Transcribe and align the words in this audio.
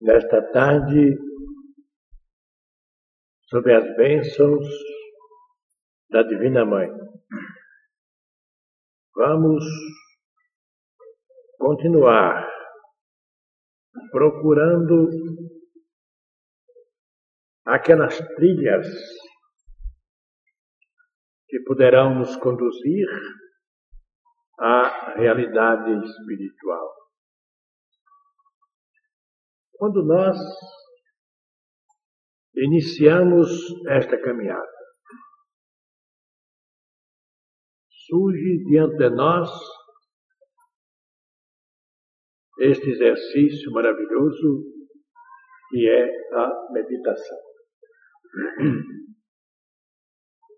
nesta 0.00 0.40
tarde 0.52 1.18
sobre 3.48 3.74
as 3.74 3.96
bênçãos 3.96 4.66
da 6.10 6.22
Divina 6.22 6.64
Mãe. 6.64 6.88
Vamos 9.14 9.64
continuar 11.58 12.48
procurando 14.10 15.08
aquelas 17.66 18.18
trilhas 18.36 18.86
que 21.48 21.60
poderão 21.60 22.14
nos 22.14 22.34
conduzir 22.36 23.08
à 24.58 25.14
realidade 25.16 25.92
espiritual. 26.06 26.99
Quando 29.80 30.04
nós 30.04 30.36
iniciamos 32.54 33.48
esta 33.88 34.20
caminhada, 34.20 34.68
surge 37.88 38.62
diante 38.68 38.98
de 38.98 39.08
nós 39.08 39.48
este 42.58 42.90
exercício 42.90 43.72
maravilhoso 43.72 44.66
que 45.70 45.88
é 45.88 46.34
a 46.34 46.72
meditação. 46.72 47.38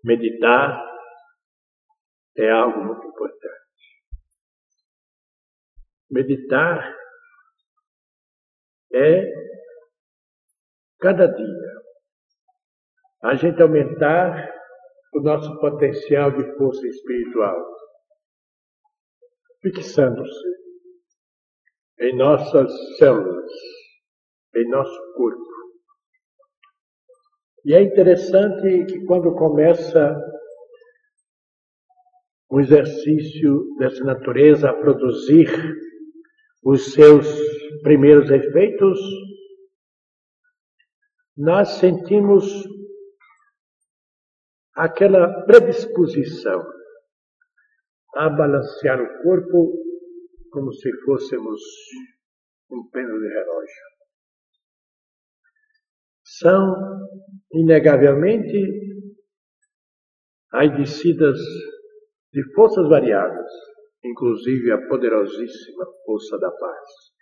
Meditar 0.03 0.85
é 2.35 2.51
algo 2.51 2.83
muito 2.83 3.07
importante. 3.07 4.03
Meditar 6.11 7.02
é 8.93 9.25
cada 10.99 11.27
dia 11.27 11.83
a 13.23 13.35
gente 13.35 13.61
aumentar 13.61 14.53
o 15.13 15.21
nosso 15.21 15.59
potencial 15.59 16.31
de 16.31 16.57
força 16.57 16.85
espiritual, 16.87 17.57
fixando-se 19.61 20.53
em 21.99 22.17
nossas 22.17 22.71
células, 22.97 23.51
em 24.55 24.69
nosso 24.69 25.13
corpo. 25.15 25.53
E 27.65 27.73
é 27.73 27.81
interessante 27.81 28.85
que 28.85 29.05
quando 29.05 29.33
começa 29.35 30.19
um 32.51 32.59
exercício 32.59 33.75
dessa 33.77 34.03
natureza 34.03 34.69
a 34.69 34.73
produzir 34.73 35.47
os 36.63 36.93
seus 36.93 37.25
primeiros 37.81 38.29
efeitos, 38.29 38.99
nós 41.35 41.69
sentimos 41.79 42.45
aquela 44.75 45.45
predisposição 45.45 46.61
a 48.15 48.29
balancear 48.29 49.01
o 49.01 49.23
corpo 49.23 49.83
como 50.51 50.71
se 50.71 50.91
fôssemos 51.03 51.59
um 52.69 52.87
pêndulo 52.91 53.19
de 53.19 53.27
relógio. 53.27 53.83
São, 56.23 56.75
inegavelmente, 57.53 58.83
as 60.51 60.75
descidas 60.77 61.39
de 62.31 62.43
forças 62.53 62.87
variadas, 62.87 63.51
inclusive 64.03 64.71
a 64.71 64.87
poderosíssima 64.87 65.85
força 66.05 66.37
da 66.37 66.51
paz. 66.51 67.12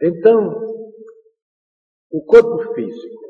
Então, 0.00 0.50
o 2.10 2.24
corpo 2.24 2.74
físico, 2.74 3.26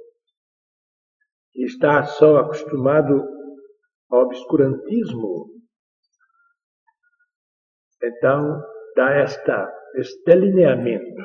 que 1.53 1.65
está 1.65 2.05
só 2.05 2.39
acostumado 2.39 3.23
ao 4.11 4.23
obscurantismo, 4.23 5.47
então 8.03 8.63
dá 8.97 9.13
esta, 9.15 9.73
este 9.95 10.23
delineamento, 10.25 11.23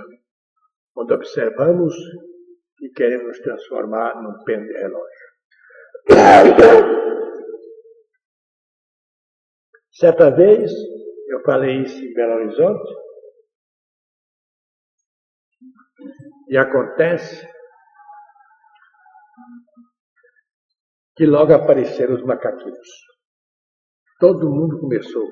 onde 0.96 1.14
observamos 1.14 1.96
e 2.82 2.90
queremos 2.90 3.40
transformar 3.40 4.22
num 4.22 4.44
pêndulo 4.44 4.68
de 4.68 4.78
relógio. 4.78 5.32
Certa 9.92 10.32
vez, 10.32 10.72
eu 11.28 11.42
falei 11.44 11.82
isso 11.82 12.04
em 12.04 12.14
Belo 12.14 12.34
Horizonte, 12.34 13.01
e 16.52 16.58
acontece 16.58 17.48
que 21.16 21.26
logo 21.26 21.54
apareceram 21.54 22.16
os 22.16 22.24
macaquinhos. 22.24 22.90
Todo 24.20 24.52
mundo 24.52 24.82
começou. 24.82 25.26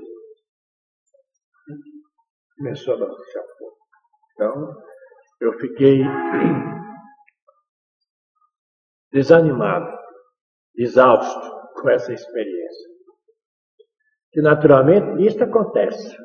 Começou 2.57 2.93
a 2.93 2.99
balançar 2.99 3.43
o. 3.43 3.77
Então, 4.31 4.81
eu 5.41 5.59
fiquei 5.59 5.99
desanimado, 9.11 9.93
exausto 10.77 11.81
com 11.81 11.89
essa 11.89 12.13
experiência. 12.13 12.89
Que 14.31 14.41
naturalmente 14.41 15.27
isso 15.27 15.43
acontece. 15.43 16.17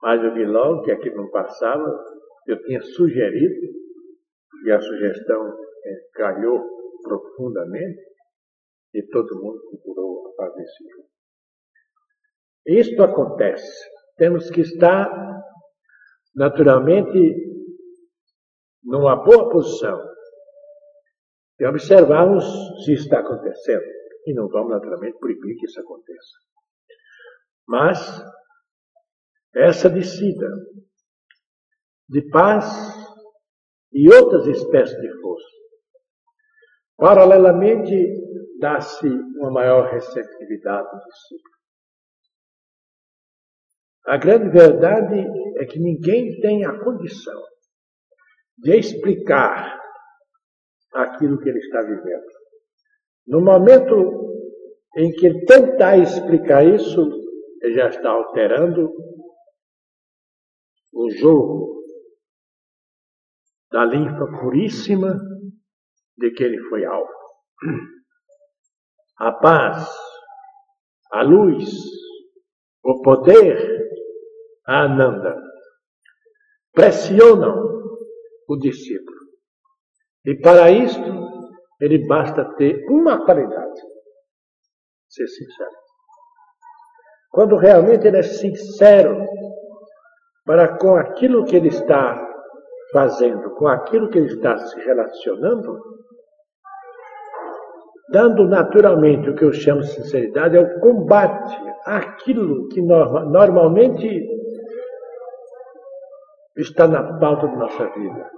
Mas 0.00 0.24
eu 0.24 0.32
vi 0.32 0.46
logo 0.46 0.84
que 0.84 0.92
aquilo 0.92 1.16
não 1.16 1.30
passava, 1.30 1.84
eu 2.46 2.64
tinha 2.64 2.80
sugerido, 2.80 3.87
e 4.64 4.70
a 4.70 4.80
sugestão 4.80 5.56
calhou 6.14 6.78
profundamente, 7.02 8.00
e 8.94 9.02
todo 9.08 9.42
mundo 9.42 9.60
procurou 9.70 10.34
isso 10.58 10.84
junto. 10.94 11.08
Isto 12.66 13.02
acontece. 13.02 13.88
Temos 14.16 14.50
que 14.50 14.60
estar, 14.60 15.08
naturalmente, 16.34 17.18
numa 18.82 19.16
boa 19.16 19.50
posição 19.50 19.98
e 21.60 21.66
observarmos 21.66 22.44
se 22.84 22.92
está 22.92 23.20
acontecendo. 23.20 23.84
E 24.26 24.34
não 24.34 24.48
vamos, 24.48 24.70
naturalmente, 24.70 25.18
proibir 25.18 25.56
que 25.56 25.66
isso 25.66 25.80
aconteça. 25.80 26.36
Mas, 27.66 28.22
essa 29.54 29.88
descida 29.88 30.48
de 32.08 32.22
paz 32.30 32.64
e 33.92 34.08
outras 34.12 34.46
espécies 34.46 35.00
de 35.00 35.20
força, 35.20 35.48
paralelamente 36.96 37.94
dá-se 38.60 39.08
uma 39.08 39.50
maior 39.50 39.90
receptividade 39.90 40.88
do 40.90 41.04
discípulo. 41.04 41.58
A 44.06 44.16
grande 44.16 44.48
verdade 44.48 45.26
é 45.58 45.66
que 45.66 45.78
ninguém 45.78 46.40
tem 46.40 46.64
a 46.64 46.78
condição 46.82 47.40
de 48.58 48.76
explicar 48.78 49.78
aquilo 50.94 51.38
que 51.38 51.48
ele 51.48 51.58
está 51.58 51.82
vivendo. 51.82 52.26
No 53.26 53.40
momento 53.40 54.34
em 54.96 55.12
que 55.12 55.26
ele 55.26 55.44
tentar 55.44 55.98
explicar 55.98 56.64
isso, 56.64 57.00
ele 57.62 57.74
já 57.74 57.88
está 57.88 58.10
alterando 58.10 58.90
o 60.94 61.10
jogo 61.10 61.77
da 63.70 63.84
linfa 63.84 64.26
puríssima 64.40 65.14
de 66.16 66.30
que 66.30 66.42
ele 66.44 66.58
foi 66.68 66.84
alvo 66.84 67.18
a 69.18 69.32
paz, 69.32 69.88
a 71.12 71.22
luz, 71.22 71.68
o 72.84 73.02
poder, 73.02 73.90
a 74.66 74.84
Ananda, 74.84 75.36
pressionam 76.72 77.54
o 78.48 78.56
discípulo. 78.56 79.18
E 80.24 80.36
para 80.36 80.70
isto, 80.70 81.00
ele 81.80 82.06
basta 82.06 82.44
ter 82.56 82.84
uma 82.88 83.24
qualidade: 83.24 83.80
ser 85.08 85.26
sincero. 85.26 85.76
Quando 87.30 87.56
realmente 87.56 88.06
ele 88.06 88.18
é 88.18 88.22
sincero 88.22 89.26
para 90.44 90.78
com 90.78 90.94
aquilo 90.96 91.44
que 91.44 91.56
ele 91.56 91.68
está 91.68 92.27
fazendo, 92.92 93.50
com 93.56 93.68
aquilo 93.68 94.08
que 94.08 94.18
ele 94.18 94.32
está 94.32 94.56
se 94.56 94.80
relacionando, 94.80 95.78
dando 98.10 98.48
naturalmente 98.48 99.28
o 99.28 99.34
que 99.34 99.44
eu 99.44 99.52
chamo 99.52 99.80
de 99.80 99.88
sinceridade, 99.88 100.56
é 100.56 100.60
o 100.60 100.80
combate 100.80 101.56
àquilo 101.84 102.68
que 102.68 102.80
normalmente 102.80 104.26
está 106.56 106.88
na 106.88 107.18
pauta 107.18 107.46
da 107.46 107.56
nossa 107.56 107.86
vida. 107.90 108.30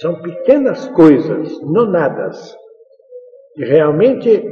São 0.00 0.20
pequenas 0.20 0.88
coisas, 0.88 1.60
nonadas, 1.62 2.56
que 3.54 3.64
realmente 3.64 4.42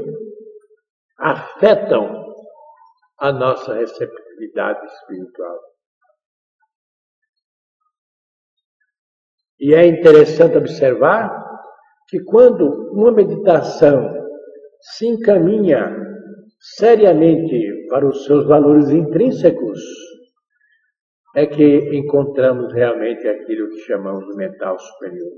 afetam 1.18 2.24
a 3.18 3.32
nossa 3.32 3.74
receptividade 3.74 4.84
espiritual. 4.86 5.58
E 9.64 9.72
é 9.72 9.86
interessante 9.86 10.58
observar 10.58 11.42
que 12.06 12.22
quando 12.24 12.92
uma 12.92 13.10
meditação 13.10 14.12
se 14.78 15.06
encaminha 15.06 15.90
seriamente 16.76 17.86
para 17.88 18.06
os 18.06 18.26
seus 18.26 18.46
valores 18.46 18.90
intrínsecos, 18.90 19.80
é 21.34 21.46
que 21.46 21.96
encontramos 21.96 22.74
realmente 22.74 23.26
aquilo 23.26 23.70
que 23.70 23.78
chamamos 23.86 24.26
de 24.26 24.36
mental 24.36 24.78
superior, 24.78 25.32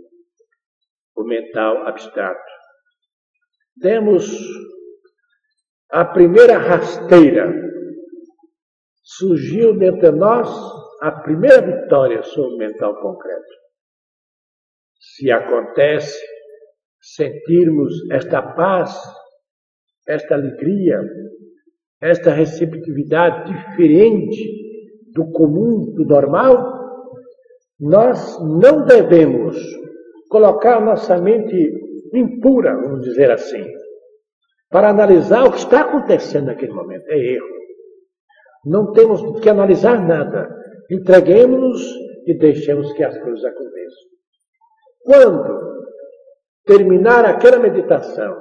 o 1.17 1.23
mental 1.23 1.87
abstrato. 1.87 2.51
Demos 3.77 4.27
a 5.93 6.05
primeira 6.05 6.59
rasteira, 6.59 7.49
surgiu 9.05 9.79
dentro 9.79 10.11
de 10.11 10.19
nós 10.19 10.49
a 11.01 11.13
primeira 11.13 11.61
vitória 11.61 12.25
sobre 12.25 12.57
o 12.57 12.59
mental 12.59 13.01
concreto. 13.01 13.66
Se 14.99 15.31
acontece 15.31 16.19
sentirmos 17.01 17.93
esta 18.11 18.43
paz, 18.43 18.99
esta 20.09 20.35
alegria, 20.35 21.01
esta 22.01 22.33
receptividade 22.33 23.53
diferente 23.53 24.57
do 25.15 25.31
comum, 25.31 25.93
do 25.95 26.05
normal, 26.05 26.77
nós 27.79 28.39
não 28.41 28.85
devemos 28.85 29.57
colocar 30.29 30.81
nossa 30.81 31.19
mente 31.19 31.55
impura, 32.15 32.75
vamos 32.75 33.03
dizer 33.03 33.31
assim, 33.31 33.65
para 34.71 34.91
analisar 34.91 35.45
o 35.45 35.53
que 35.53 35.59
está 35.59 35.83
acontecendo 35.83 36.47
naquele 36.47 36.73
momento. 36.73 37.05
É 37.09 37.19
erro. 37.19 37.57
Não 38.65 38.93
temos 38.93 39.41
que 39.41 39.49
analisar 39.49 40.05
nada. 40.07 40.49
Entreguemos-nos 40.91 41.83
e 42.27 42.37
deixemos 42.37 42.93
que 42.93 43.05
as 43.05 43.17
coisas 43.19 43.45
aconteçam. 43.45 44.07
Quando 45.07 45.85
terminar 46.65 47.25
aquela 47.25 47.61
meditação, 47.61 48.37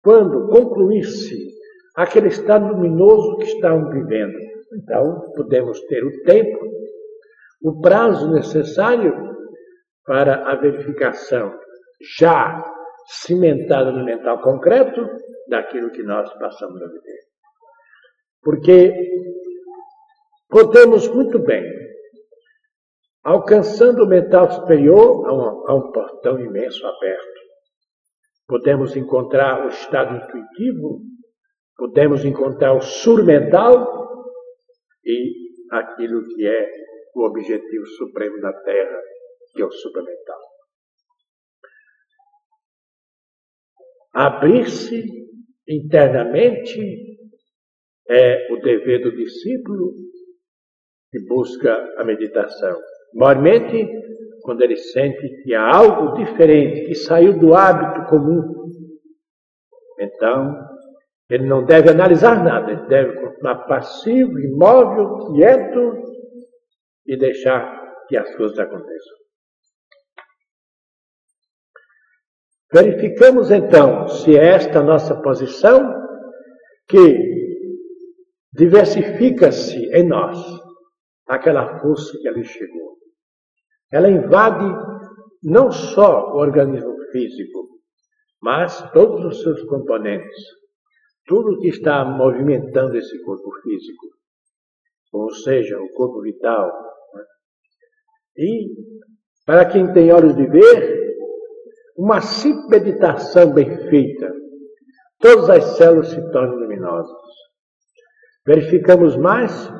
quando 0.00 0.46
concluir-se 0.48 1.36
aquele 1.96 2.28
estado 2.28 2.68
luminoso 2.68 3.38
que 3.38 3.46
estamos 3.46 3.92
vivendo, 3.92 4.38
então 4.72 5.32
podemos 5.34 5.80
ter 5.86 6.04
o 6.04 6.22
tempo, 6.22 6.64
o 7.64 7.80
prazo 7.80 8.30
necessário 8.32 9.12
para 10.06 10.48
a 10.48 10.54
verificação 10.54 11.52
já 12.16 12.64
cimentada 13.06 13.90
no 13.90 14.04
mental 14.04 14.40
concreto 14.40 15.04
daquilo 15.48 15.90
que 15.90 16.04
nós 16.04 16.32
passamos 16.38 16.80
a 16.80 16.86
viver. 16.86 17.20
Porque 18.42 18.94
podemos 20.48 21.08
muito 21.08 21.40
bem, 21.40 21.64
alcançando 23.22 24.04
o 24.04 24.08
mental 24.08 24.50
superior, 24.50 25.26
a 25.26 25.34
um, 25.34 25.76
um 25.76 25.92
portão 25.92 26.38
imenso 26.38 26.86
aberto. 26.86 27.40
Podemos 28.46 28.96
encontrar 28.96 29.64
o 29.64 29.68
estado 29.68 30.16
intuitivo, 30.16 31.02
podemos 31.76 32.24
encontrar 32.24 32.74
o 32.74 32.80
surmental 32.80 34.00
e 35.04 35.32
aquilo 35.70 36.26
que 36.28 36.46
é 36.46 36.68
o 37.14 37.24
objetivo 37.24 37.86
supremo 37.86 38.40
da 38.40 38.52
Terra, 38.52 39.00
que 39.54 39.62
é 39.62 39.64
o 39.64 39.70
supramental. 39.70 40.40
Abrir-se 44.12 45.04
internamente 45.68 47.18
é 48.08 48.52
o 48.52 48.56
dever 48.56 49.02
do 49.02 49.14
discípulo 49.14 49.94
que 51.12 51.24
busca 51.26 51.72
a 51.96 52.04
meditação. 52.04 52.76
Maiormente, 53.14 53.88
quando 54.42 54.62
ele 54.62 54.76
sente 54.76 55.42
que 55.42 55.54
há 55.54 55.76
algo 55.76 56.14
diferente, 56.14 56.86
que 56.86 56.94
saiu 56.94 57.38
do 57.38 57.54
hábito 57.54 58.08
comum. 58.08 58.70
Então, 59.98 60.70
ele 61.28 61.46
não 61.46 61.64
deve 61.64 61.90
analisar 61.90 62.42
nada, 62.42 62.72
ele 62.72 62.86
deve 62.86 63.20
continuar 63.20 63.66
passivo, 63.66 64.38
imóvel, 64.38 65.32
quieto 65.34 66.02
e 67.06 67.16
deixar 67.16 67.80
que 68.08 68.16
as 68.16 68.34
coisas 68.34 68.58
aconteçam. 68.58 69.20
Verificamos 72.72 73.50
então 73.50 74.06
se 74.06 74.36
é 74.36 74.54
esta 74.54 74.80
nossa 74.82 75.20
posição 75.20 75.92
que 76.88 77.30
diversifica-se 78.52 79.76
em 79.92 80.06
nós 80.06 80.38
aquela 81.28 81.78
força 81.80 82.16
que 82.18 82.28
ali 82.28 82.44
chegou. 82.44 82.96
Ela 83.92 84.08
invade 84.08 84.66
não 85.42 85.70
só 85.70 86.32
o 86.32 86.36
organismo 86.36 86.94
físico, 87.10 87.68
mas 88.40 88.90
todos 88.92 89.24
os 89.24 89.42
seus 89.42 89.62
componentes, 89.64 90.36
tudo 91.26 91.58
que 91.58 91.68
está 91.68 92.04
movimentando 92.04 92.96
esse 92.96 93.22
corpo 93.24 93.50
físico, 93.62 94.06
ou 95.12 95.30
seja, 95.30 95.80
o 95.80 95.88
corpo 95.90 96.20
vital. 96.22 96.66
Né? 97.14 97.24
E, 98.36 98.68
para 99.44 99.64
quem 99.66 99.92
tem 99.92 100.12
olhos 100.12 100.36
de 100.36 100.46
ver, 100.46 101.00
uma 101.96 102.20
simples 102.20 102.68
meditação 102.68 103.52
bem 103.52 103.76
feita, 103.88 104.32
todas 105.18 105.50
as 105.50 105.76
células 105.76 106.08
se 106.08 106.30
tornam 106.30 106.56
luminosas. 106.56 107.16
Verificamos 108.46 109.16
mais 109.16 109.70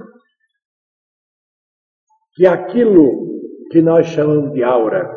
que 2.34 2.46
aquilo 2.46 3.29
que 3.70 3.80
nós 3.80 4.06
chamamos 4.06 4.52
de 4.52 4.64
aura 4.64 5.08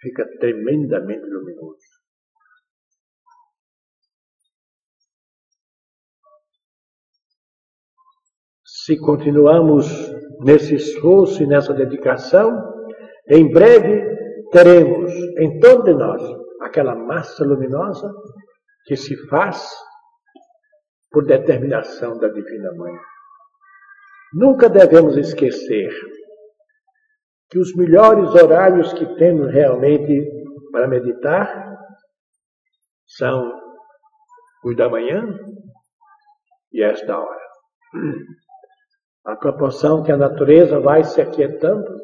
fica 0.00 0.26
tremendamente 0.38 1.24
luminoso. 1.24 1.78
Se 8.64 8.98
continuamos 8.98 9.86
nesse 10.40 10.74
esforço 10.74 11.42
e 11.42 11.46
nessa 11.46 11.72
dedicação, 11.72 12.50
em 13.28 13.50
breve 13.50 14.02
teremos 14.50 15.10
em 15.38 15.58
torno 15.58 15.84
de 15.84 15.94
nós 15.94 16.22
aquela 16.60 16.94
massa 16.94 17.44
luminosa 17.44 18.12
que 18.86 18.96
se 18.96 19.16
faz 19.28 19.66
por 21.10 21.24
determinação 21.24 22.18
da 22.18 22.28
Divina 22.28 22.72
Mãe. 22.74 22.94
Nunca 24.34 24.68
devemos 24.68 25.16
esquecer 25.16 25.90
que 27.54 27.60
os 27.60 27.72
melhores 27.76 28.34
horários 28.34 28.92
que 28.94 29.06
temos 29.14 29.48
realmente 29.52 30.28
para 30.72 30.88
meditar 30.88 31.78
são 33.06 33.48
os 34.64 34.76
da 34.76 34.88
manhã 34.88 35.24
e 36.72 36.82
esta 36.82 37.16
hora. 37.16 37.46
A 39.24 39.36
proporção 39.36 40.02
que 40.02 40.10
a 40.10 40.16
natureza 40.16 40.80
vai 40.80 41.04
se 41.04 41.20
aquietando, 41.20 41.94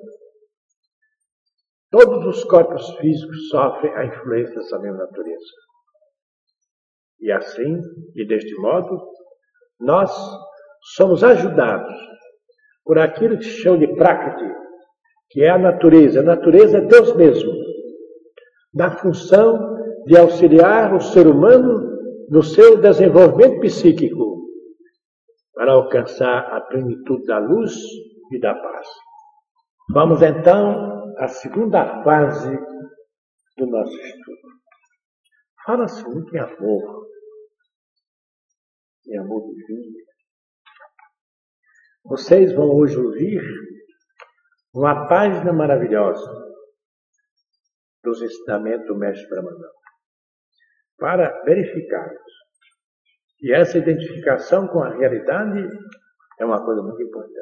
Todos 1.90 2.24
os 2.24 2.44
corpos 2.44 2.88
físicos 2.98 3.48
sofrem 3.48 3.92
a 3.96 4.04
influência 4.04 4.54
dessa 4.54 4.78
mesma 4.78 4.98
natureza. 4.98 5.54
E 7.18 7.32
assim, 7.32 7.80
e 8.14 8.24
deste 8.24 8.54
modo, 8.60 8.96
nós 9.80 10.08
somos 10.94 11.24
ajudados 11.24 11.92
por 12.84 12.96
aquilo 12.96 13.36
que 13.36 13.44
se 13.44 13.62
chama 13.62 13.78
de 13.78 13.92
Prakriti, 13.96 14.60
que 15.30 15.42
é 15.42 15.50
a 15.50 15.58
natureza. 15.58 16.20
A 16.20 16.24
natureza 16.24 16.78
é 16.78 16.80
Deus 16.80 17.14
mesmo, 17.14 17.52
na 18.74 18.90
função 18.98 19.76
de 20.06 20.16
auxiliar 20.16 20.94
o 20.94 21.00
ser 21.00 21.26
humano 21.26 21.88
no 22.28 22.42
seu 22.42 22.80
desenvolvimento 22.80 23.60
psíquico, 23.60 24.48
para 25.54 25.72
alcançar 25.72 26.52
a 26.52 26.60
plenitude 26.60 27.26
da 27.26 27.38
luz 27.38 27.74
e 28.32 28.40
da 28.40 28.54
paz. 28.54 28.88
Vamos 29.92 30.22
então 30.22 31.14
a 31.18 31.28
segunda 31.28 32.02
fase 32.02 32.56
do 33.56 33.66
nosso 33.66 33.92
estudo. 33.92 34.50
Fala-se 35.66 36.04
muito 36.04 36.34
em 36.34 36.38
amor, 36.38 37.06
em 39.08 39.18
amor 39.18 39.54
divino. 39.54 39.96
Vocês 42.04 42.52
vão 42.54 42.70
hoje 42.70 42.96
ouvir 42.96 43.42
uma 44.72 45.08
página 45.08 45.52
maravilhosa 45.52 46.30
dos 48.02 48.22
ensinamentos 48.22 48.86
do 48.86 48.96
Mestre 48.96 49.28
Brahmananda 49.28 49.68
para 50.98 51.42
verificarmos 51.44 52.32
que 53.38 53.52
essa 53.52 53.78
identificação 53.78 54.68
com 54.68 54.82
a 54.82 54.94
realidade 54.94 55.66
é 56.38 56.44
uma 56.44 56.62
coisa 56.64 56.82
muito 56.82 57.02
importante. 57.02 57.40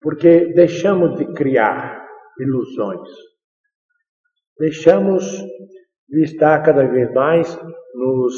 Porque 0.00 0.52
deixamos 0.52 1.16
de 1.16 1.32
criar 1.32 2.04
ilusões. 2.40 3.08
Deixamos 4.58 5.24
de 6.08 6.24
estar 6.24 6.60
cada 6.64 6.86
vez 6.86 7.12
mais 7.14 7.56
nos 7.94 8.34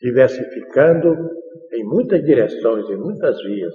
diversificando 0.00 1.14
em 1.72 1.84
muitas 1.84 2.22
direções, 2.24 2.88
em 2.90 2.96
muitas 2.96 3.40
vias, 3.42 3.74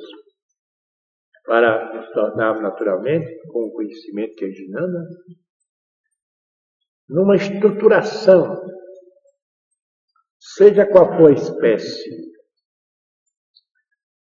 para 1.43 1.93
nos 1.93 2.10
tornar 2.12 2.62
naturalmente, 2.62 3.41
com 3.48 3.65
o 3.65 3.71
conhecimento 3.71 4.36
que 4.36 4.45
é 4.45 4.51
Ginana, 4.51 5.07
numa 7.10 7.36
estruturação, 7.36 8.62
seja 10.39 10.86
qual 10.86 11.17
for 11.17 11.29
a 11.29 11.33
espécie, 11.33 12.31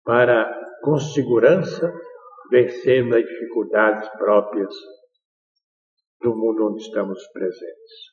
para, 0.04 0.52
com 0.84 0.98
segurança, 0.98 1.92
vencendo 2.50 3.16
as 3.16 3.24
dificuldades 3.24 4.10
próprias 4.18 4.74
do 6.22 6.36
mundo 6.36 6.72
onde 6.72 6.82
estamos 6.82 7.26
presentes. 7.32 8.12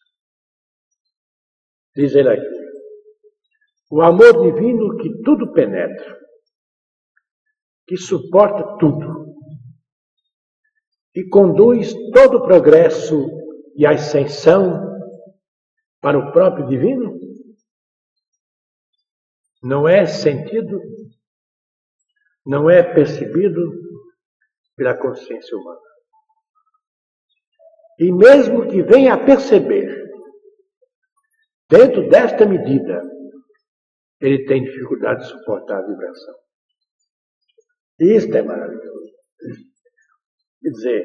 Diz 1.97 2.15
ele 2.15 2.29
aqui, 2.29 2.59
o 3.91 4.03
amor 4.03 4.33
divino 4.43 4.97
que 4.99 5.23
tudo 5.23 5.53
penetra, 5.53 6.28
que 7.89 7.97
suporta 7.97 8.77
tudo 8.77 9.35
e 11.17 11.27
conduz 11.27 11.95
todo 12.13 12.37
o 12.37 12.43
progresso 12.43 13.27
e 13.75 13.87
a 13.87 13.93
ascensão 13.93 14.87
para 15.99 16.19
o 16.19 16.31
próprio 16.31 16.69
divino? 16.69 17.19
Não 19.63 19.89
é 19.89 20.05
sentido, 20.05 20.79
não 22.45 22.69
é 22.69 22.83
percebido 22.83 23.73
pela 24.77 24.95
consciência 24.95 25.57
humana. 25.57 25.81
E 27.99 28.13
mesmo 28.13 28.69
que 28.69 28.83
venha 28.83 29.15
a 29.15 29.25
perceber, 29.25 30.09
dentro 31.69 32.09
desta 32.09 32.47
medida, 32.47 33.03
ele 34.21 34.45
tem 34.45 34.63
dificuldade 34.63 35.23
de 35.23 35.31
suportar 35.31 35.79
a 35.79 35.87
vibração. 35.87 36.48
Isto 38.01 38.37
é 38.37 38.43
maravilhoso. 38.43 39.13
Quer 40.61 40.71
dizer, 40.71 41.05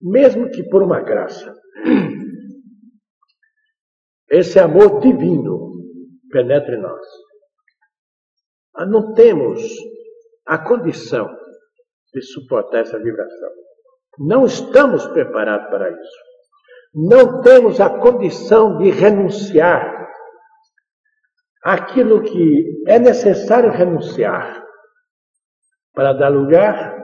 mesmo 0.00 0.50
que 0.50 0.62
por 0.64 0.82
uma 0.82 1.00
graça, 1.00 1.54
esse 4.30 4.58
amor 4.58 5.00
divino 5.00 5.72
penetre 6.30 6.76
em 6.76 6.80
nós, 6.80 7.06
não 8.88 9.12
temos 9.14 9.62
a 10.46 10.58
condição 10.58 11.28
de 12.12 12.22
suportar 12.22 12.80
essa 12.80 12.98
vibração. 12.98 13.50
Não 14.18 14.46
estamos 14.46 15.06
preparados 15.08 15.68
para 15.68 15.90
isso. 15.90 16.18
Não 16.94 17.40
temos 17.42 17.80
a 17.80 17.98
condição 17.98 18.78
de 18.78 18.90
renunciar 18.90 20.08
aquilo 21.62 22.22
que 22.22 22.84
é 22.86 22.98
necessário 22.98 23.72
renunciar 23.72 24.63
para 25.94 26.12
dar 26.12 26.28
lugar 26.28 27.02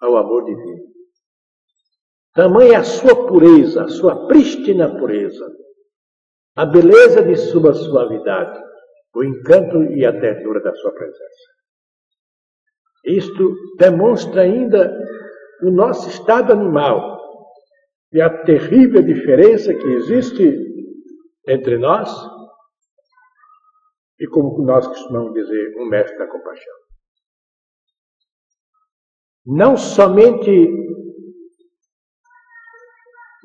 ao 0.00 0.16
amor 0.16 0.44
divino. 0.44 0.88
Tamanha 2.34 2.78
a 2.78 2.84
sua 2.84 3.26
pureza, 3.26 3.84
a 3.84 3.88
sua 3.88 4.26
prístina 4.26 4.88
pureza, 4.98 5.46
a 6.56 6.64
beleza 6.64 7.22
de 7.22 7.36
sua 7.36 7.74
suavidade, 7.74 8.60
o 9.14 9.24
encanto 9.24 9.82
e 9.92 10.04
a 10.04 10.12
ternura 10.12 10.60
da 10.60 10.74
sua 10.74 10.92
presença. 10.92 11.58
Isto 13.04 13.54
demonstra 13.78 14.42
ainda 14.42 14.92
o 15.62 15.70
nosso 15.70 16.08
estado 16.08 16.52
animal 16.52 17.18
e 18.12 18.20
a 18.20 18.42
terrível 18.44 19.02
diferença 19.02 19.74
que 19.74 19.86
existe 19.86 20.66
entre 21.46 21.78
nós 21.78 22.10
e, 24.20 24.26
como 24.28 24.62
nós 24.64 24.86
costumamos 24.86 25.32
dizer, 25.34 25.74
um 25.78 25.88
mestre 25.88 26.18
da 26.18 26.26
compaixão 26.26 26.87
não 29.48 29.78
somente 29.78 30.76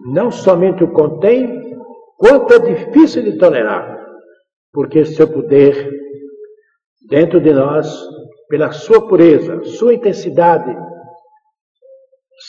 não 0.06 0.30
somente 0.30 0.84
o 0.84 0.92
contém, 0.92 1.78
quanto 2.18 2.54
é 2.56 2.60
difícil 2.60 3.24
de 3.24 3.38
tolerar, 3.38 4.06
porque 4.74 5.06
seu 5.06 5.32
poder 5.32 5.90
dentro 7.08 7.40
de 7.40 7.54
nós, 7.54 7.88
pela 8.50 8.74
sua 8.74 9.08
pureza, 9.08 9.64
sua 9.64 9.94
intensidade, 9.94 10.76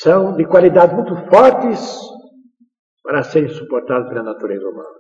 são 0.01 0.35
de 0.35 0.45
qualidade 0.45 0.97
muito 0.97 1.15
fortes 1.29 1.97
para 3.05 3.23
serem 3.23 3.49
suportados 3.51 4.09
pela 4.09 4.25
natureza 4.25 4.69
humana. 4.69 4.99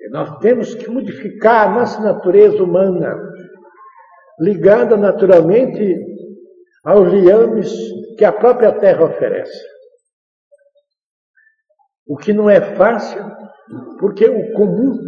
E 0.00 0.08
nós 0.08 0.36
temos 0.38 0.74
que 0.74 0.90
modificar 0.90 1.68
a 1.68 1.74
nossa 1.78 2.00
natureza 2.00 2.60
humana, 2.60 3.16
ligada 4.40 4.96
naturalmente 4.96 6.11
aos 6.84 7.12
liames 7.12 7.72
que 8.16 8.24
a 8.24 8.32
própria 8.32 8.72
terra 8.72 9.04
oferece. 9.04 9.58
O 12.06 12.16
que 12.16 12.32
não 12.32 12.50
é 12.50 12.60
fácil, 12.74 13.24
porque 13.98 14.26
o 14.26 14.52
comum 14.52 14.98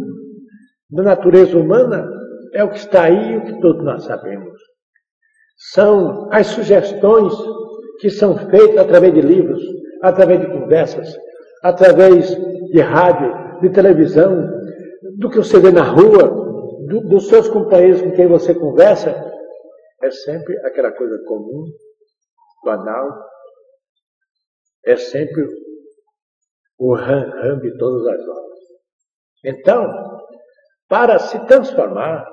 da 0.89 1.03
natureza 1.03 1.57
humana 1.57 2.09
é 2.53 2.63
o 2.63 2.69
que 2.69 2.77
está 2.77 3.03
aí, 3.03 3.37
o 3.37 3.45
que 3.45 3.59
todos 3.59 3.83
nós 3.83 4.05
sabemos. 4.05 4.57
São 5.57 6.29
as 6.31 6.47
sugestões 6.47 7.33
que 7.99 8.09
são 8.09 8.37
feitas 8.49 8.77
através 8.77 9.13
de 9.13 9.21
livros, 9.21 9.61
através 10.01 10.41
de 10.41 10.47
conversas, 10.47 11.15
através 11.63 12.29
de 12.29 12.81
rádio, 12.81 13.59
de 13.61 13.69
televisão, 13.69 14.49
do 15.17 15.29
que 15.29 15.37
você 15.37 15.59
vê 15.59 15.71
na 15.71 15.83
rua, 15.83 16.23
do, 16.87 17.01
dos 17.01 17.27
seus 17.27 17.47
companheiros 17.47 18.01
com 18.01 18.11
quem 18.11 18.27
você 18.27 18.53
conversa, 18.53 19.34
é 20.01 20.11
sempre 20.11 20.57
aquela 20.65 20.91
coisa 20.91 21.17
comum, 21.25 21.65
banal, 22.63 23.09
é 24.85 24.95
sempre 24.95 25.43
o 26.77 26.93
ram-ram 26.93 27.59
de 27.59 27.77
todas 27.77 28.05
as 28.07 28.27
horas. 28.27 28.59
Então, 29.43 30.21
para 30.87 31.19
se 31.19 31.45
transformar, 31.47 32.25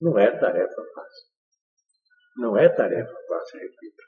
não 0.00 0.18
é 0.18 0.30
tarefa 0.38 0.82
fácil. 0.94 1.28
Não 2.36 2.58
é 2.58 2.68
tarefa 2.68 3.14
fácil, 3.28 3.60
repito. 3.60 4.02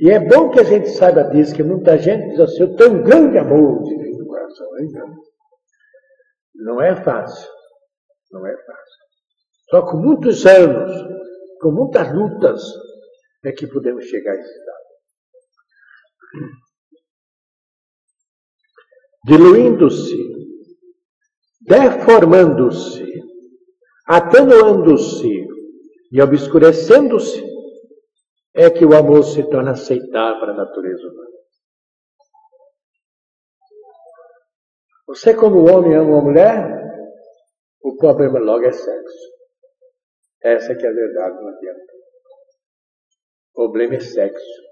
E 0.00 0.10
é 0.10 0.20
bom 0.20 0.50
que 0.50 0.60
a 0.60 0.64
gente 0.64 0.88
saiba 0.90 1.24
disso, 1.24 1.54
que 1.54 1.62
muita 1.62 1.98
gente 1.98 2.30
diz 2.30 2.40
assim, 2.40 2.62
eu 2.62 2.76
tenho 2.76 2.94
um 2.94 3.02
grande 3.02 3.38
amor 3.38 3.82
de 3.82 4.24
coração. 4.26 4.66
Não 6.54 6.80
é 6.80 6.94
fácil. 7.02 7.50
Não 8.30 8.46
é 8.46 8.52
fácil. 8.52 8.98
Só 9.70 9.82
com 9.82 9.98
muitos 9.98 10.46
anos 10.46 10.92
com 11.60 11.72
muitas 11.72 12.14
lutas, 12.14 12.62
é 13.44 13.52
que 13.52 13.66
podemos 13.66 14.04
chegar 14.04 14.32
a 14.32 14.36
esse 14.36 14.50
estado. 14.50 14.78
Diluindo-se, 19.24 20.16
deformando-se, 21.60 23.04
atenuando-se 24.06 25.46
e 26.10 26.22
obscurecendo-se, 26.22 27.46
é 28.54 28.70
que 28.70 28.84
o 28.84 28.96
amor 28.96 29.22
se 29.24 29.48
torna 29.50 29.72
aceitável 29.72 30.50
a 30.50 30.54
natureza 30.54 31.06
humana. 31.06 31.28
Você, 35.06 35.34
como 35.34 35.70
homem, 35.70 35.94
ama 35.94 36.10
uma 36.10 36.22
mulher, 36.22 36.78
o 37.82 37.96
problema 37.96 38.38
logo 38.38 38.64
é 38.64 38.72
sexo. 38.72 39.37
Essa 40.48 40.74
que 40.74 40.86
é 40.86 40.88
a 40.88 40.92
verdade, 40.92 41.34
não 41.42 41.48
adianta. 41.48 41.92
O 43.52 43.54
problema 43.54 43.96
é 43.96 44.00
sexo. 44.00 44.68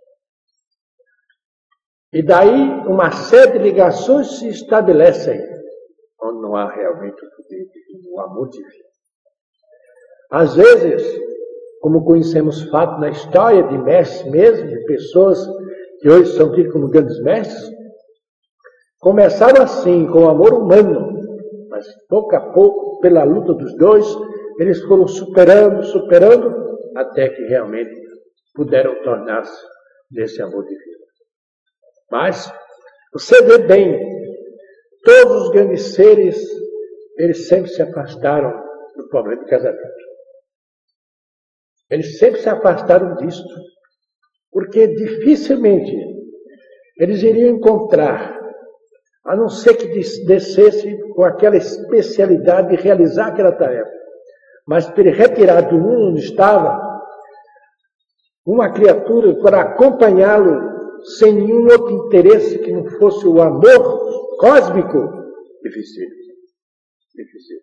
E 2.13 2.23
daí 2.23 2.87
uma 2.87 3.11
série 3.11 3.53
de 3.53 3.59
ligações 3.59 4.39
se 4.39 4.49
estabelecem 4.49 5.39
onde 6.23 6.41
não 6.41 6.57
há 6.57 6.73
realmente 6.73 7.23
o 7.25 7.31
poder 7.37 7.67
divino, 7.67 8.15
o 8.15 8.21
amor 8.21 8.49
divino. 8.49 8.87
Às 10.31 10.57
vezes, 10.57 11.21
como 11.81 12.05
conhecemos 12.05 12.63
fato 12.71 12.99
na 12.99 13.11
história 13.11 13.63
de 13.65 13.77
mestres 13.77 14.31
mesmo, 14.31 14.69
de 14.69 14.85
pessoas 14.87 15.39
que 16.01 16.09
hoje 16.09 16.33
são 16.37 16.53
tidas 16.53 16.73
como 16.73 16.89
grandes 16.89 17.21
mestres, 17.23 17.71
começaram 18.99 19.63
assim, 19.63 20.07
com 20.07 20.25
o 20.25 20.31
amor 20.31 20.55
humano, 20.55 21.13
mas 21.69 21.87
pouco 22.09 22.35
a 22.35 22.41
pouco, 22.53 22.99
pela 23.01 23.25
luta 23.25 23.53
dos 23.53 23.77
dois, 23.77 24.07
eles 24.59 24.83
foram 24.83 25.07
superando, 25.07 25.83
superando, 25.85 26.79
até 26.97 27.29
que 27.29 27.43
realmente 27.43 27.95
puderam 28.55 29.03
tornar-se 29.03 29.63
nesse 30.11 30.41
amor 30.41 30.65
divino. 30.65 30.97
Mas, 32.11 32.51
você 33.13 33.43
vê 33.43 33.59
bem, 33.59 34.01
todos 35.05 35.43
os 35.43 35.51
grandes 35.51 35.95
seres, 35.95 36.41
eles 37.19 37.49
sempre 37.49 37.71
se 37.71 37.83
afastaram 37.83 38.51
do 38.97 39.09
problema 39.09 39.43
do 39.43 39.49
casamento. 39.49 40.07
Eles 41.91 42.19
sempre 42.19 42.41
se 42.41 42.49
afastaram 42.49 43.15
disto, 43.17 43.55
porque 44.51 44.87
dificilmente 44.89 45.95
eles 46.99 47.23
iriam 47.23 47.57
encontrar, 47.57 48.41
a 49.27 49.37
não 49.37 49.49
ser 49.49 49.75
que 49.75 49.87
descesse 50.25 50.97
com 51.15 51.25
aquela 51.25 51.57
especialidade 51.57 52.75
de 52.75 52.83
realizar 52.83 53.29
aquela 53.29 53.53
tarefa 53.53 53.97
mas 54.67 54.91
ele 54.99 55.11
retirar 55.11 55.63
do 55.63 55.79
mundo 55.79 56.09
onde 56.11 56.21
estava, 56.21 56.85
uma 58.45 58.73
criatura 58.73 59.35
para 59.41 59.63
acompanhá-lo 59.63 60.77
sem 61.19 61.33
nenhum 61.33 61.65
outro 61.65 62.07
interesse 62.07 62.59
que 62.59 62.73
não 62.73 62.85
fosse 62.99 63.27
o 63.27 63.41
amor 63.41 64.39
cósmico, 64.39 64.99
difícil. 65.63 66.07
Difícil. 67.15 67.57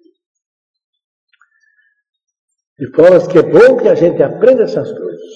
De 2.80 2.92
forma 2.92 3.28
que 3.28 3.38
é 3.38 3.44
bom 3.44 3.78
que 3.78 3.88
a 3.88 3.96
gente 3.96 4.22
aprenda 4.24 4.64
essas 4.64 4.92
coisas, 4.92 5.32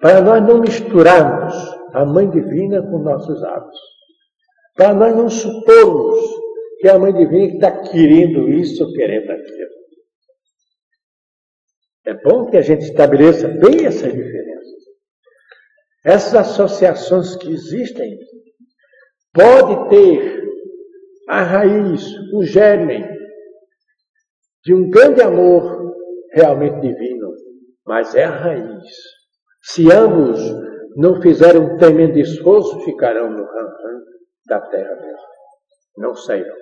para 0.00 0.20
nós 0.20 0.42
não 0.42 0.60
misturarmos 0.60 1.54
a 1.92 2.04
Mãe 2.04 2.28
Divina 2.30 2.82
com 2.82 2.98
nossos 2.98 3.42
atos, 3.42 3.78
para 4.74 4.94
nós 4.94 5.14
não 5.14 5.28
supormos 5.28 6.20
que 6.80 6.88
a 6.88 6.98
Mãe 6.98 7.12
Divina 7.12 7.54
está 7.54 7.70
querendo 7.82 8.48
isso 8.48 8.82
ou 8.84 8.92
querendo 8.92 9.30
aquilo. 9.30 9.81
É 12.04 12.14
bom 12.14 12.50
que 12.50 12.56
a 12.56 12.60
gente 12.60 12.82
estabeleça 12.82 13.48
bem 13.48 13.86
essas 13.86 14.12
diferenças. 14.12 14.82
Essas 16.04 16.34
associações 16.34 17.36
que 17.36 17.52
existem 17.52 18.18
pode 19.32 19.88
ter 19.88 20.42
a 21.28 21.42
raiz, 21.42 22.04
o 22.34 22.42
germe 22.44 23.06
de 24.64 24.74
um 24.74 24.90
grande 24.90 25.22
amor 25.22 25.94
realmente 26.32 26.80
divino, 26.80 27.32
mas 27.86 28.14
é 28.14 28.24
a 28.24 28.30
raiz. 28.30 28.92
Se 29.62 29.90
ambos 29.92 30.40
não 30.96 31.22
fizerem 31.22 31.60
um 31.60 31.76
tremendo 31.76 32.18
esforço, 32.18 32.80
ficarão 32.80 33.30
no 33.30 33.44
ram 33.44 33.72
da 34.46 34.60
terra 34.60 34.94
mesmo. 34.96 35.18
Não 35.96 36.14
sairão. 36.14 36.56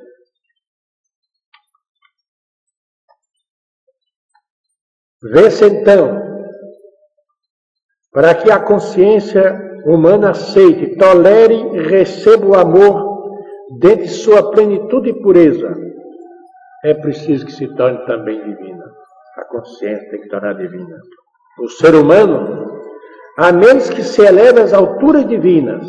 Vê-se 5.23 5.67
então, 5.67 6.19
para 8.11 8.35
que 8.35 8.50
a 8.50 8.59
consciência 8.59 9.71
humana 9.85 10.31
aceite, 10.31 10.97
tolere 10.97 11.55
e 11.55 11.81
receba 11.83 12.47
o 12.47 12.55
amor 12.55 13.11
dentro 13.79 14.05
de 14.05 14.11
sua 14.11 14.50
plenitude 14.50 15.11
e 15.11 15.23
pureza, 15.23 15.77
é 16.85 16.95
preciso 16.95 17.45
que 17.45 17.53
se 17.53 17.69
torne 17.75 17.99
também 18.07 18.43
divina. 18.43 18.85
A 19.37 19.45
consciência 19.45 20.09
tem 20.11 20.23
que 20.23 20.29
tornar 20.29 20.55
divina. 20.55 20.97
O 21.59 21.69
ser 21.69 21.95
humano, 21.95 22.81
a 23.39 23.53
menos 23.53 23.91
que 23.91 24.03
se 24.03 24.23
eleve 24.23 24.61
às 24.61 24.73
alturas 24.73 25.27
divinas, 25.27 25.87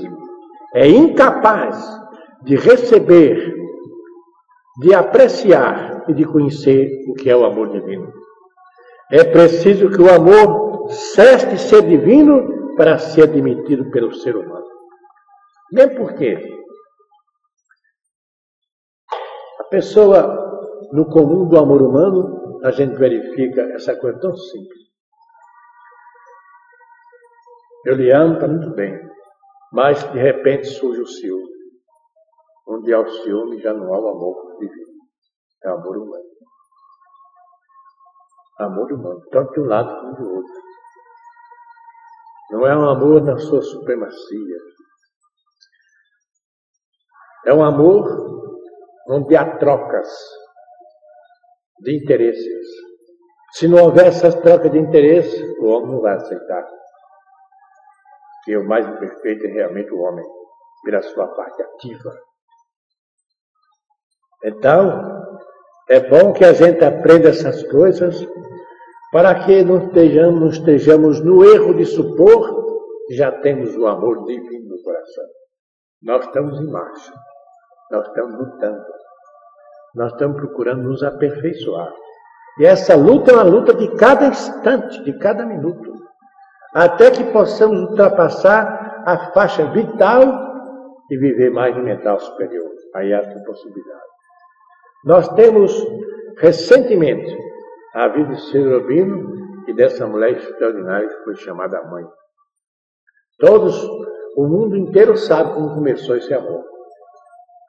é 0.75 0.87
incapaz 0.87 1.77
de 2.43 2.55
receber, 2.55 3.55
de 4.81 4.93
apreciar 4.93 6.03
e 6.09 6.13
de 6.13 6.25
conhecer 6.25 6.89
o 7.07 7.13
que 7.13 7.29
é 7.29 7.35
o 7.35 7.45
amor 7.45 7.69
divino. 7.69 8.20
É 9.11 9.25
preciso 9.25 9.89
que 9.89 10.01
o 10.01 10.09
amor 10.09 10.89
cesse 10.89 11.45
de 11.47 11.59
ser 11.59 11.81
divino 11.85 12.75
para 12.77 12.97
ser 12.97 13.23
admitido 13.23 13.91
pelo 13.91 14.13
ser 14.13 14.37
humano. 14.37 14.65
Nem 15.73 15.93
porque 15.95 16.37
a 19.59 19.63
pessoa, 19.65 20.89
no 20.93 21.05
comum 21.09 21.45
do 21.49 21.59
amor 21.59 21.81
humano, 21.81 22.61
a 22.63 22.71
gente 22.71 22.95
verifica 22.95 23.61
essa 23.73 23.97
coisa 23.97 24.17
tão 24.19 24.33
simples. 24.33 24.79
Eu 27.85 27.95
lhe 27.95 28.11
amo, 28.11 28.35
está 28.35 28.47
muito 28.47 28.69
bem, 28.75 28.97
mas 29.73 30.09
de 30.13 30.19
repente 30.19 30.67
surge 30.67 31.01
o 31.01 31.07
ciúme. 31.07 31.51
Onde 32.65 32.93
há 32.93 33.01
o 33.01 33.09
ciúme 33.09 33.59
já 33.59 33.73
não 33.73 33.93
há 33.93 33.99
o 33.99 34.07
amor 34.07 34.57
divino, 34.57 34.91
é 35.65 35.69
o 35.69 35.73
amor 35.73 35.97
humano 35.97 36.30
amor 38.59 38.91
humano, 38.91 39.21
tanto 39.31 39.53
de 39.53 39.59
um 39.61 39.65
lado 39.65 39.99
como 39.99 40.15
do 40.15 40.35
outro. 40.35 40.61
Não 42.51 42.67
é 42.67 42.77
um 42.77 42.89
amor 42.89 43.23
na 43.23 43.37
sua 43.37 43.61
supremacia. 43.61 44.57
É 47.45 47.53
um 47.53 47.63
amor 47.63 48.05
onde 49.07 49.35
há 49.35 49.57
trocas 49.57 50.07
de 51.79 51.95
interesses. 51.95 52.67
Se 53.53 53.67
não 53.67 53.83
houver 53.83 54.07
essas 54.07 54.35
trocas 54.35 54.71
de 54.71 54.77
interesse, 54.77 55.43
o 55.59 55.65
homem 55.65 55.91
não 55.91 56.01
vai 56.01 56.15
aceitar. 56.15 56.67
Que 58.43 58.57
o 58.57 58.67
mais 58.67 58.87
imperfeito 58.87 59.45
é 59.45 59.49
realmente 59.49 59.91
o 59.91 59.99
homem, 59.99 60.25
pela 60.83 61.01
sua 61.01 61.27
parte 61.27 61.61
ativa. 61.61 62.17
Então, 64.43 65.20
é 65.91 65.99
bom 65.99 66.31
que 66.31 66.45
a 66.45 66.53
gente 66.53 66.81
aprenda 66.85 67.27
essas 67.27 67.61
coisas 67.63 68.25
para 69.11 69.35
que 69.43 69.61
não 69.61 69.87
estejamos, 69.87 70.39
não 70.39 70.47
estejamos 70.47 71.19
no 71.19 71.43
erro 71.43 71.73
de 71.73 71.85
supor 71.85 73.05
que 73.07 73.15
já 73.15 73.29
temos 73.29 73.75
o 73.75 73.85
amor 73.85 74.23
divino 74.25 74.69
no 74.69 74.81
coração. 74.81 75.25
Nós 76.01 76.23
estamos 76.23 76.61
em 76.61 76.71
marcha, 76.71 77.13
nós 77.91 78.07
estamos 78.07 78.39
lutando, 78.39 78.85
nós 79.93 80.13
estamos 80.13 80.37
procurando 80.37 80.83
nos 80.83 81.03
aperfeiçoar. 81.03 81.91
E 82.59 82.65
essa 82.65 82.95
luta 82.95 83.31
é 83.31 83.35
uma 83.35 83.43
luta 83.43 83.73
de 83.73 83.93
cada 83.97 84.27
instante, 84.27 85.03
de 85.03 85.11
cada 85.19 85.45
minuto, 85.45 85.93
até 86.73 87.11
que 87.11 87.25
possamos 87.33 87.81
ultrapassar 87.89 89.03
a 89.05 89.33
faixa 89.33 89.65
vital 89.71 90.23
e 91.09 91.17
viver 91.17 91.51
mais 91.51 91.75
no 91.75 91.83
mental 91.83 92.17
superior. 92.17 92.71
Aí 92.95 93.13
há 93.13 93.17
essa 93.17 93.43
possibilidade. 93.43 94.10
Nós 95.03 95.27
temos 95.29 95.71
recentemente 96.37 97.35
a 97.93 98.07
vida 98.07 98.35
de 98.35 98.41
Serobino 98.51 99.65
e 99.67 99.73
dessa 99.73 100.07
mulher 100.07 100.37
extraordinária 100.37 101.07
que 101.07 101.23
foi 101.23 101.35
chamada 101.35 101.83
mãe. 101.83 102.05
Todos, 103.39 103.83
o 104.35 104.47
mundo 104.47 104.77
inteiro 104.77 105.17
sabe 105.17 105.53
como 105.53 105.73
começou 105.73 106.15
esse 106.15 106.33
amor. 106.33 106.63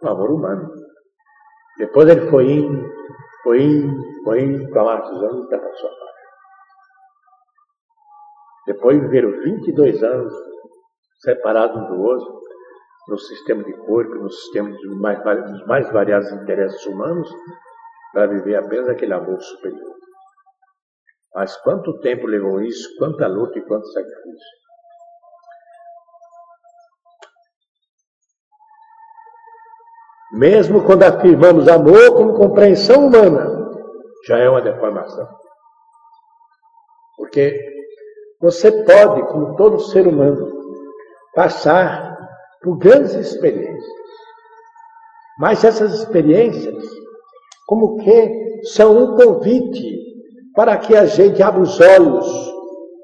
O 0.02 0.08
amor 0.08 0.30
humano. 0.30 0.70
Depois 1.78 2.08
ele 2.08 2.28
foi 2.28 2.44
indo, 2.50 2.92
foi 3.42 3.62
indo, 3.62 4.02
foi 4.24 4.40
indo 4.42 4.64
e 4.64 4.68
para 4.68 5.72
sua 5.74 5.90
parte. 5.90 6.02
Depois 8.66 9.00
viveram 9.00 9.30
22 9.42 10.02
anos 10.02 10.34
separados 11.20 11.76
um 11.76 11.86
do 11.86 12.02
outro, 12.02 12.40
no 13.08 13.18
sistema 13.18 13.64
de 13.64 13.72
corpo, 13.72 14.14
no 14.14 14.30
sistema 14.30 14.70
dos 14.70 15.00
mais, 15.00 15.22
dos 15.50 15.66
mais 15.66 15.90
variados 15.92 16.30
interesses 16.32 16.84
humanos, 16.86 17.28
para 18.12 18.26
viver 18.26 18.56
apenas 18.56 18.88
aquele 18.88 19.14
amor 19.14 19.40
superior. 19.40 19.92
Mas 21.34 21.56
quanto 21.62 21.98
tempo 22.00 22.26
levou 22.26 22.60
isso, 22.60 22.88
quanta 22.98 23.26
luta 23.26 23.58
e 23.58 23.62
quanto 23.62 23.86
sacrifício. 23.86 24.62
Mesmo 30.32 30.84
quando 30.84 31.02
afirmamos 31.02 31.68
amor 31.68 32.14
como 32.16 32.34
compreensão 32.34 33.06
humana, 33.06 33.70
já 34.26 34.38
é 34.38 34.48
uma 34.48 34.62
deformação. 34.62 35.28
Porque 37.16 37.58
você 38.40 38.72
pode, 38.84 39.26
como 39.28 39.56
todo 39.56 39.78
ser 39.78 40.06
humano, 40.06 40.50
passar 41.34 42.11
por 42.62 42.78
grandes 42.78 43.14
experiências. 43.14 43.84
Mas 45.38 45.64
essas 45.64 45.94
experiências, 45.94 46.84
como 47.66 47.96
que 47.96 48.66
são 48.66 48.96
um 48.96 49.16
convite 49.16 49.98
para 50.54 50.78
que 50.78 50.94
a 50.94 51.06
gente 51.06 51.42
abra 51.42 51.62
os 51.62 51.80
olhos, 51.80 52.26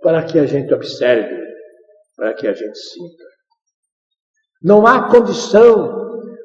para 0.02 0.22
que 0.22 0.38
a 0.38 0.46
gente 0.46 0.72
observe, 0.72 1.36
para 2.16 2.34
que 2.34 2.46
a 2.46 2.52
gente 2.52 2.78
sinta. 2.78 3.24
Não 4.62 4.86
há 4.86 5.08
condição 5.10 5.96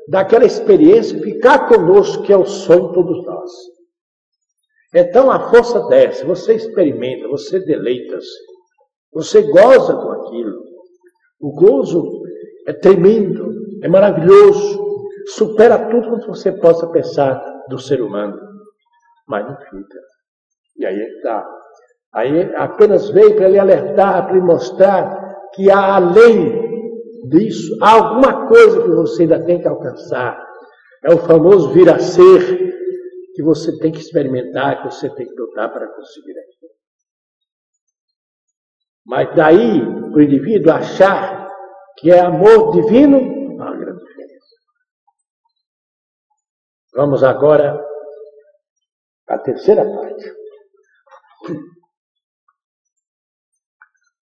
daquela 0.08 0.45
experiência 0.45 1.21
ficar 1.21 1.67
conosco, 1.67 2.23
que 2.23 2.34
é 2.34 2.38
o 2.38 2.45
sonho 2.45 2.89
de 2.89 2.93
todos 2.93 3.26
nós. 3.26 3.52
Então, 4.95 5.32
a 5.32 5.49
força 5.49 5.88
dessa, 5.88 6.26
você 6.26 6.54
experimenta, 6.54 7.28
você 7.28 7.60
deleita-se, 7.60 8.38
você 9.12 9.41
goza 9.41 9.93
com 9.95 10.12
aquilo. 10.12 10.63
O 11.39 11.52
gozo 11.52 12.23
é 12.67 12.73
tremendo, 12.73 13.52
é 13.82 13.88
maravilhoso, 13.88 14.82
supera 15.36 15.89
tudo 15.89 16.19
que 16.19 16.28
você 16.28 16.52
possa 16.52 16.88
pensar 16.88 17.41
do 17.69 17.78
ser 17.80 18.02
humano, 18.02 18.38
mas 19.28 19.45
não 19.45 19.58
fica. 19.58 19.99
E 20.78 20.86
aí 20.86 20.99
está. 20.99 21.45
Aí 22.13 22.56
apenas 22.56 23.10
veio 23.10 23.36
para 23.36 23.47
lhe 23.47 23.60
alertar, 23.60 24.26
para 24.26 24.36
lhe 24.36 24.41
mostrar 24.41 25.49
que 25.54 25.69
há 25.69 25.95
além 25.95 26.62
disso, 27.30 27.78
há 27.82 27.91
alguma 27.91 28.47
coisa 28.47 28.82
que 28.82 28.89
você 28.89 29.23
ainda 29.23 29.43
tem 29.45 29.62
que 29.62 29.67
alcançar. 29.67 30.41
É 31.04 31.13
o 31.13 31.17
famoso 31.17 31.71
vir 31.73 31.89
a 31.89 31.99
ser 31.99 32.73
que 33.36 33.43
você 33.43 33.78
tem 33.80 33.91
que 33.91 33.99
experimentar, 33.99 34.82
que 34.82 34.93
você 34.93 35.10
tem 35.10 35.28
que 35.28 35.36
lutar 35.36 35.71
para 35.71 35.88
conseguir 35.88 36.32
aquilo. 36.32 36.73
Mas 39.06 39.36
daí 39.36 39.82
o 39.82 40.21
indivíduo 40.21 40.71
achar 40.71 41.43
que 41.98 42.12
é 42.12 42.20
amor 42.20 42.72
divino, 42.72 43.62
há 43.62 43.76
grande 43.76 44.04
diferença. 44.06 44.56
Vamos 46.96 47.24
agora 47.24 47.80
à 49.28 49.40
terceira 49.40 49.84
parte. 49.86 50.34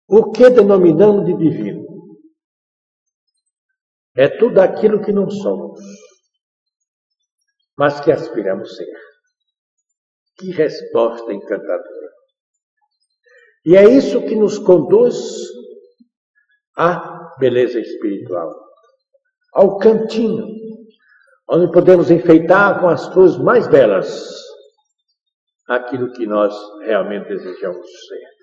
O 0.10 0.32
que 0.32 0.50
denominamos 0.50 1.26
de 1.26 1.36
divino? 1.36 1.86
É 4.15 4.30
tudo 4.30 4.60
aquilo 4.60 5.04
que 5.04 5.12
não 5.12 5.30
somos, 5.30 5.80
mas 7.78 8.00
que 8.00 8.12
aspiramos 8.12 8.76
ser. 8.76 8.91
Que 10.38 10.52
resposta 10.52 11.32
encantadora! 11.34 12.12
E 13.65 13.76
é 13.76 13.84
isso 13.84 14.22
que 14.26 14.36
nos 14.36 14.58
conduz 14.58 15.15
à 16.77 17.35
beleza 17.39 17.79
espiritual, 17.79 18.53
ao 19.53 19.77
cantinho, 19.77 20.45
onde 21.49 21.71
podemos 21.71 22.11
enfeitar 22.11 22.79
com 22.79 22.87
as 22.87 23.07
flores 23.07 23.37
mais 23.37 23.67
belas 23.67 24.47
aquilo 25.67 26.11
que 26.13 26.25
nós 26.25 26.53
realmente 26.81 27.27
desejamos 27.27 27.85
ser. 28.07 28.37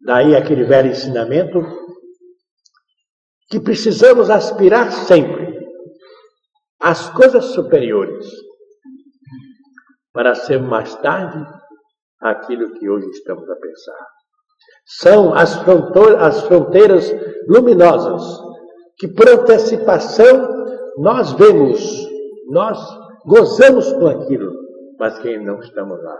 Daí 0.00 0.36
aquele 0.36 0.64
velho 0.64 0.90
ensinamento 0.90 1.60
que 3.48 3.58
precisamos 3.60 4.30
aspirar 4.30 4.92
sempre 4.92 5.46
às 6.80 7.08
coisas 7.10 7.46
superiores 7.46 8.26
para 10.12 10.34
ser 10.34 10.60
mais 10.60 10.94
tarde 10.96 11.44
aquilo 12.20 12.72
que 12.74 12.88
hoje 12.88 13.08
estamos 13.10 13.48
a 13.48 13.56
pensar. 13.56 14.06
São 14.86 15.34
as, 15.34 15.56
as 16.18 16.42
fronteiras 16.42 17.12
luminosas 17.48 18.22
que, 18.98 19.08
por 19.08 19.28
antecipação, 19.28 20.66
nós 20.98 21.32
vemos, 21.32 22.08
nós 22.50 22.78
gozamos 23.26 23.92
com 23.92 24.06
aquilo, 24.06 24.52
mas 24.98 25.18
que 25.18 25.36
não 25.38 25.58
estamos 25.60 26.02
lá. 26.02 26.18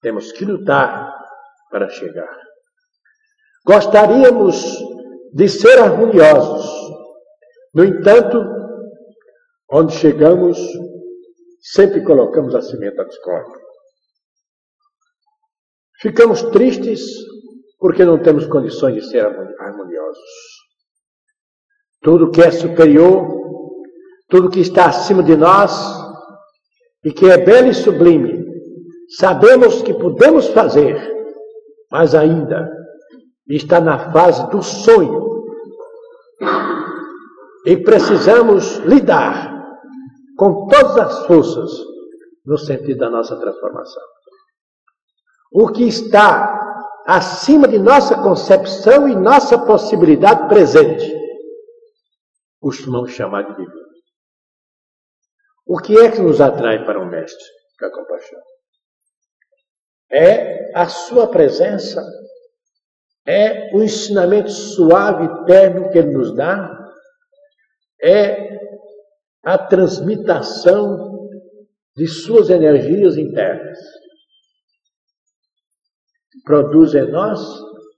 Temos 0.00 0.32
que 0.32 0.44
lutar 0.44 1.12
para 1.70 1.88
chegar. 1.88 2.36
Gostaríamos 3.66 4.78
de 5.34 5.48
ser 5.48 5.78
harmoniosos. 5.78 6.70
No 7.74 7.84
entanto, 7.84 8.38
onde 9.70 9.92
chegamos, 9.92 10.58
sempre 11.60 12.02
colocamos 12.02 12.54
a 12.54 12.62
cimenta 12.62 13.04
discórdia. 13.04 13.57
Ficamos 16.00 16.42
tristes 16.50 17.00
porque 17.78 18.04
não 18.04 18.22
temos 18.22 18.46
condições 18.46 18.94
de 18.94 19.08
ser 19.08 19.24
harmoniosos. 19.24 20.30
Tudo 22.00 22.30
que 22.30 22.40
é 22.40 22.50
superior, 22.50 23.26
tudo 24.28 24.50
que 24.50 24.60
está 24.60 24.86
acima 24.86 25.22
de 25.22 25.36
nós 25.36 25.72
e 27.04 27.12
que 27.12 27.26
é 27.26 27.38
belo 27.38 27.68
e 27.68 27.74
sublime, 27.74 28.44
sabemos 29.16 29.82
que 29.82 29.94
podemos 29.94 30.48
fazer, 30.48 30.96
mas 31.90 32.14
ainda 32.14 32.70
está 33.48 33.80
na 33.80 34.12
fase 34.12 34.48
do 34.50 34.62
sonho. 34.62 35.26
E 37.66 37.76
precisamos 37.76 38.76
lidar 38.78 39.52
com 40.36 40.68
todas 40.68 40.96
as 40.96 41.26
forças 41.26 41.70
no 42.46 42.56
sentido 42.56 42.98
da 42.98 43.10
nossa 43.10 43.36
transformação. 43.36 44.17
O 45.50 45.72
que 45.72 45.88
está 45.88 46.58
acima 47.06 47.66
de 47.66 47.78
nossa 47.78 48.22
concepção 48.22 49.08
e 49.08 49.16
nossa 49.16 49.58
possibilidade 49.58 50.46
presente, 50.46 51.10
costumamos 52.60 53.12
chamar 53.12 53.44
de 53.44 53.56
divino. 53.56 53.88
O 55.66 55.78
que 55.78 55.98
é 55.98 56.10
que 56.10 56.20
nos 56.20 56.40
atrai 56.40 56.84
para 56.84 57.00
o 57.00 57.06
Mestre 57.06 57.44
com 57.78 57.86
a 57.86 57.92
compaixão? 57.92 58.40
É 60.10 60.70
a 60.74 60.86
sua 60.86 61.30
presença, 61.30 62.02
é 63.26 63.74
o 63.74 63.82
ensinamento 63.82 64.50
suave 64.50 65.24
e 65.24 65.44
terno 65.46 65.90
que 65.90 65.98
ele 65.98 66.12
nos 66.12 66.34
dá, 66.34 66.74
é 68.02 68.58
a 69.44 69.56
transmitação 69.58 71.28
de 71.96 72.06
suas 72.06 72.50
energias 72.50 73.16
internas 73.16 73.78
produz 76.44 76.94
em 76.94 77.10
nós 77.10 77.40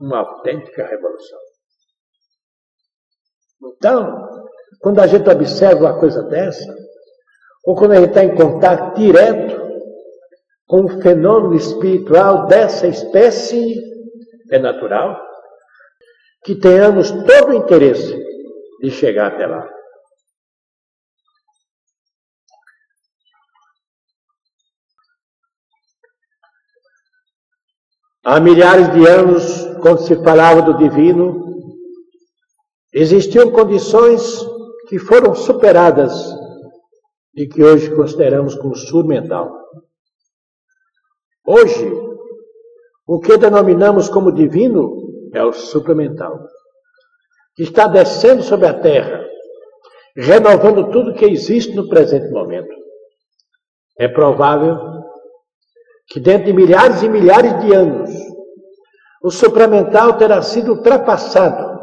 uma 0.00 0.18
autêntica 0.18 0.86
revolução. 0.86 1.38
Então, 3.62 4.28
quando 4.80 5.00
a 5.00 5.06
gente 5.06 5.28
observa 5.28 5.80
uma 5.80 5.98
coisa 5.98 6.22
dessa, 6.22 6.74
ou 7.64 7.74
quando 7.74 7.92
a 7.92 7.96
gente 7.96 8.08
está 8.08 8.24
em 8.24 8.34
contato 8.34 8.96
direto 8.96 9.60
com 10.66 10.82
um 10.82 11.02
fenômeno 11.02 11.54
espiritual 11.54 12.46
dessa 12.46 12.86
espécie, 12.86 13.74
é 14.50 14.58
natural 14.58 15.20
que 16.42 16.54
tenhamos 16.54 17.10
todo 17.10 17.50
o 17.50 17.54
interesse 17.54 18.16
de 18.80 18.90
chegar 18.90 19.28
até 19.28 19.46
lá. 19.46 19.68
Há 28.22 28.38
milhares 28.38 28.92
de 28.92 29.06
anos, 29.06 29.64
quando 29.80 30.02
se 30.02 30.14
falava 30.22 30.60
do 30.60 30.76
divino, 30.76 31.42
existiam 32.92 33.50
condições 33.50 34.44
que 34.88 34.98
foram 34.98 35.34
superadas 35.34 36.12
e 37.34 37.46
que 37.46 37.62
hoje 37.62 37.94
consideramos 37.94 38.54
como 38.56 38.74
submental. 38.74 39.50
Hoje, 41.46 41.90
o 43.06 43.20
que 43.20 43.38
denominamos 43.38 44.10
como 44.10 44.30
divino 44.30 45.30
é 45.32 45.42
o 45.42 45.54
supramental, 45.54 46.38
que 47.56 47.62
está 47.62 47.86
descendo 47.86 48.42
sobre 48.42 48.66
a 48.66 48.78
terra, 48.78 49.24
renovando 50.14 50.90
tudo 50.90 51.14
que 51.14 51.24
existe 51.24 51.74
no 51.74 51.88
presente 51.88 52.30
momento. 52.30 52.74
É 53.98 54.08
provável 54.08 54.99
que 56.10 56.18
dentro 56.18 56.46
de 56.46 56.52
milhares 56.52 57.02
e 57.02 57.08
milhares 57.08 57.60
de 57.60 57.72
anos, 57.72 58.10
o 59.22 59.30
supramental 59.30 60.18
terá 60.18 60.42
sido 60.42 60.72
ultrapassado 60.72 61.78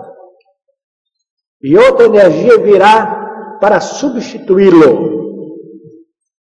e 1.62 1.78
outra 1.78 2.06
energia 2.06 2.58
virá 2.58 3.58
para 3.62 3.80
substituí-lo. 3.80 5.16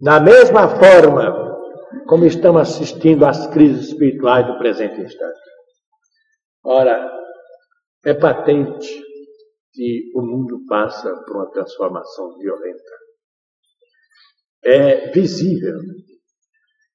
Da 0.01 0.21
mesma 0.21 0.69
forma 0.69 1.45
como 2.07 2.25
estamos 2.27 2.63
assistindo 2.63 3.25
às 3.25 3.47
crises 3.49 3.89
espirituais 3.89 4.47
do 4.47 4.59
presente 4.59 5.01
instante. 5.01 5.41
Ora, 6.65 7.11
é 8.05 8.15
patente 8.15 9.03
que 9.73 10.13
o 10.15 10.23
mundo 10.23 10.65
passa 10.69 11.11
por 11.27 11.37
uma 11.37 11.51
transformação 11.51 12.39
violenta. 12.39 12.93
É 14.63 15.11
visível 15.11 15.79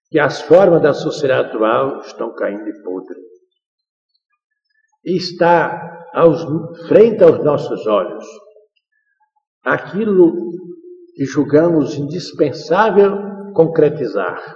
que 0.10 0.20
as 0.20 0.42
formas 0.42 0.82
da 0.82 0.94
sociedade 0.94 1.50
atual 1.50 2.02
estão 2.02 2.34
caindo 2.34 2.66
de 2.66 2.82
podre. 2.82 3.20
E 5.06 5.18
está 5.18 6.08
aos, 6.14 6.44
frente 6.88 7.24
aos 7.24 7.44
nossos 7.44 7.86
olhos 7.86 8.26
aquilo 9.64 10.34
que 11.16 11.26
julgamos 11.26 11.96
indispensável 11.96 13.52
concretizar, 13.54 14.56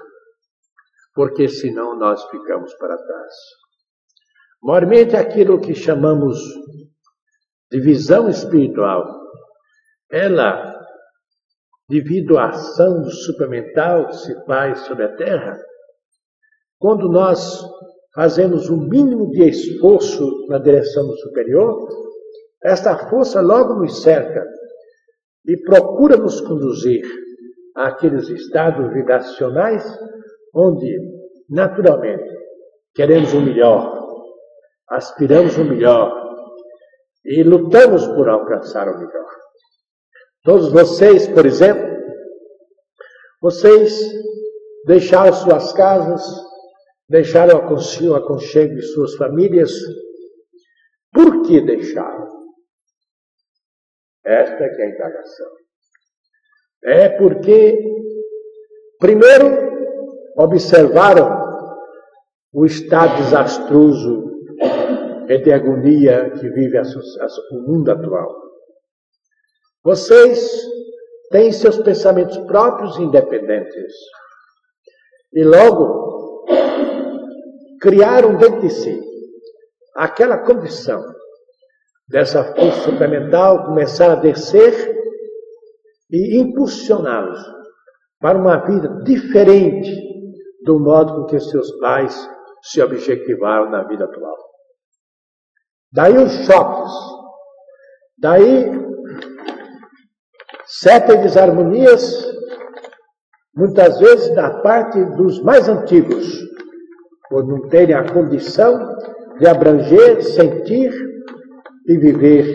porque 1.13 1.47
senão 1.47 1.97
nós 1.97 2.23
ficamos 2.29 2.73
para 2.75 2.97
trás. 2.97 3.33
Mormente 4.61 5.15
aquilo 5.15 5.59
que 5.59 5.75
chamamos 5.75 6.37
de 7.69 7.79
visão 7.81 8.29
espiritual, 8.29 9.03
ela 10.09 10.72
devido 11.89 12.37
à 12.37 12.49
ação 12.49 13.01
do 13.01 13.11
supramental 13.11 14.07
que 14.07 14.17
se 14.17 14.45
faz 14.45 14.79
sobre 14.81 15.05
a 15.05 15.15
terra, 15.15 15.57
quando 16.79 17.09
nós 17.09 17.61
fazemos 18.13 18.69
o 18.69 18.75
um 18.75 18.87
mínimo 18.87 19.29
de 19.31 19.47
esforço 19.49 20.47
na 20.47 20.59
direção 20.59 21.07
do 21.07 21.17
superior, 21.17 21.87
esta 22.63 23.09
força 23.09 23.41
logo 23.41 23.75
nos 23.75 24.01
cerca 24.01 24.45
e 25.45 25.57
procura 25.63 26.15
nos 26.15 26.39
conduzir 26.41 27.03
àqueles 27.75 28.29
estados 28.29 28.93
vibracionais 28.93 29.83
onde, 30.53 30.97
naturalmente, 31.49 32.29
queremos 32.93 33.33
o 33.33 33.41
melhor, 33.41 34.31
aspiramos 34.89 35.57
o 35.57 35.65
melhor 35.65 36.23
e 37.25 37.43
lutamos 37.43 38.05
por 38.07 38.29
alcançar 38.29 38.87
o 38.87 38.97
melhor. 38.97 39.42
Todos 40.43 40.73
vocês, 40.73 41.25
por 41.29 41.45
exemplo, 41.45 41.87
vocês 43.41 43.97
deixaram 44.85 45.31
suas 45.31 45.71
casas, 45.71 46.21
deixaram 47.07 47.59
o 47.59 48.15
aconchego 48.15 48.75
de 48.75 48.81
suas 48.81 49.15
famílias. 49.15 49.71
Por 51.13 51.43
que 51.43 51.61
deixaram? 51.61 52.27
Esta 54.25 54.63
é, 54.63 54.67
é 54.67 54.83
a 54.83 54.89
indagação. 54.89 55.47
É 56.83 57.09
porque, 57.09 57.77
primeiro, 58.99 59.45
observaram 60.37 61.41
o 62.51 62.65
estado 62.65 63.15
desastroso 63.23 64.29
e 65.29 65.37
de 65.37 65.53
agonia 65.53 66.31
que 66.31 66.49
vive 66.49 66.77
o 67.51 67.61
mundo 67.61 67.91
atual. 67.91 68.52
Vocês 69.83 70.49
têm 71.29 71.51
seus 71.51 71.77
pensamentos 71.79 72.37
próprios 72.45 72.97
independentes. 72.97 73.93
E 75.33 75.43
logo 75.43 76.45
criaram 77.81 78.37
dentro 78.37 78.61
de 78.61 78.69
si 78.69 79.01
aquela 79.95 80.37
condição 80.37 81.03
dessa 82.07 82.43
força 82.55 82.91
suplementar 82.91 83.65
começar 83.65 84.11
a 84.11 84.15
descer 84.15 84.95
e 86.11 86.39
impulsioná-los 86.39 87.39
para 88.19 88.37
uma 88.37 88.57
vida 88.65 88.87
diferente 89.03 89.91
do 90.63 90.79
modo 90.79 91.13
com 91.13 91.25
que 91.25 91.39
seus 91.39 91.71
pais 91.79 92.29
se 92.61 92.81
objetivaram 92.81 93.69
na 93.69 93.83
vida 93.83 94.05
atual. 94.05 94.37
Daí 95.91 96.17
os 96.17 96.31
choques, 96.45 96.93
daí 98.17 98.71
certas 100.79 101.21
desarmonias, 101.21 102.01
muitas 103.55 103.99
vezes 103.99 104.33
da 104.35 104.61
parte 104.61 105.03
dos 105.15 105.41
mais 105.41 105.69
antigos, 105.69 106.25
por 107.29 107.45
não 107.47 107.67
terem 107.67 107.95
a 107.95 108.11
condição 108.11 108.95
de 109.39 109.47
abranger, 109.47 110.23
sentir 110.23 110.93
e 111.87 111.97
viver 111.97 112.45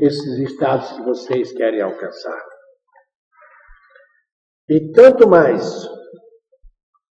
esses 0.00 0.38
estados 0.38 0.92
que 0.92 1.02
vocês 1.02 1.52
querem 1.52 1.80
alcançar. 1.80 2.42
E 4.68 4.92
tanto 4.92 5.28
mais, 5.28 5.88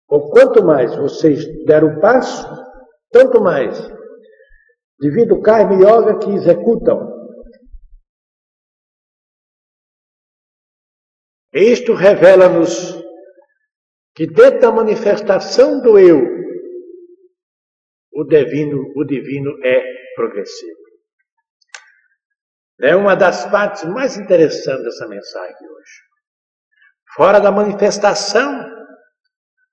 ou 0.09 0.29
quanto 0.29 0.63
mais 0.63 0.95
vocês 0.95 1.45
deram 1.65 1.89
um 1.89 1.99
passo, 1.99 2.47
tanto 3.11 3.41
mais, 3.41 3.77
devido 4.99 5.35
ao 5.35 5.41
karma 5.41 5.75
yoga 5.75 6.17
que 6.19 6.31
executam. 6.31 7.20
Isto 11.53 11.93
revela-nos 11.93 12.95
que 14.15 14.27
dentro 14.27 14.61
da 14.61 14.71
manifestação 14.71 15.81
do 15.81 15.99
eu, 15.99 16.21
o 18.13 18.23
divino, 18.23 18.91
o 18.95 19.03
divino 19.03 19.57
é 19.63 19.81
progressivo. 20.15 20.81
É 22.81 22.95
uma 22.95 23.15
das 23.15 23.49
partes 23.49 23.83
mais 23.85 24.17
interessantes 24.17 24.83
dessa 24.83 25.07
mensagem 25.07 25.69
hoje. 25.69 26.01
Fora 27.15 27.39
da 27.39 27.51
manifestação, 27.51 28.69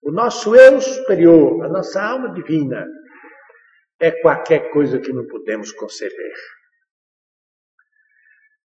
o 0.03 0.11
nosso 0.11 0.55
eu 0.55 0.81
superior, 0.81 1.65
a 1.65 1.69
nossa 1.69 2.03
alma 2.03 2.33
divina, 2.35 2.87
é 4.01 4.11
qualquer 4.23 4.71
coisa 4.73 4.99
que 5.01 5.13
não 5.13 5.27
podemos 5.27 5.73
conceber. 5.73 6.35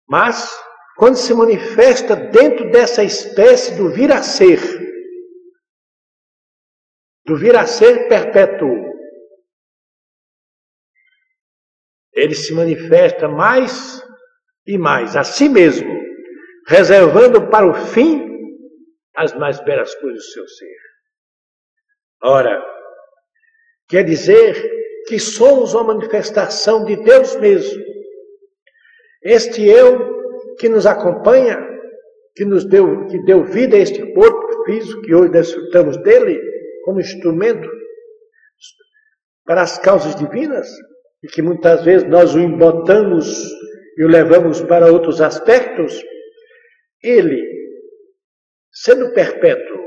Mas, 0.09 0.57
quando 0.99 1.15
se 1.15 1.33
manifesta 1.33 2.17
dentro 2.17 2.73
dessa 2.73 3.05
espécie 3.05 3.77
do 3.77 3.89
vir 3.89 4.11
a 4.11 4.21
ser, 4.21 4.59
do 7.25 7.37
vir 7.37 7.55
a 7.57 7.69
ser 7.69 8.09
perpétuo, 8.09 8.69
ele 12.13 12.35
se 12.35 12.53
manifesta 12.53 13.29
mais 13.29 14.03
e 14.67 14.77
mais 14.77 15.15
a 15.15 15.23
si 15.23 15.49
mesmo, 15.49 15.89
reservando 16.67 17.49
para 17.49 17.65
o 17.65 17.75
fim 17.75 18.27
as 19.15 19.33
mais 19.35 19.61
belas 19.61 19.95
coisas 19.95 20.25
do 20.25 20.33
seu 20.33 20.49
ser. 20.49 20.79
Ora, 22.25 22.61
quer 23.89 24.03
dizer 24.03 25.05
que 25.07 25.21
somos 25.21 25.75
uma 25.75 25.95
manifestação 25.95 26.85
de 26.85 26.97
Deus 26.97 27.37
mesmo. 27.37 27.85
Este 29.23 29.65
eu 29.65 30.18
que 30.59 30.69
nos 30.69 30.87
acompanha, 30.87 31.59
que 32.35 32.45
nos 32.45 32.65
deu, 32.65 33.07
que 33.07 33.23
deu 33.25 33.45
vida 33.45 33.77
a 33.77 33.81
este 33.81 34.13
corpo 34.13 34.65
físico 34.65 35.03
que 35.03 35.15
hoje 35.15 35.33
desfrutamos 35.33 35.97
dele 36.03 36.41
como 36.85 37.01
instrumento 37.01 37.69
para 39.45 39.63
as 39.63 39.79
causas 39.79 40.15
divinas 40.15 40.69
e 41.23 41.29
que 41.29 41.43
muitas 41.43 41.85
vezes 41.85 42.09
nós 42.09 42.35
o 42.35 42.41
embotamos 42.41 43.43
e 43.97 44.05
o 44.05 44.09
levamos 44.09 44.61
para 44.63 44.93
outros 44.93 45.21
aspectos, 45.21 46.01
ele, 47.03 47.43
sendo 48.73 49.13
perpétuo, 49.13 49.79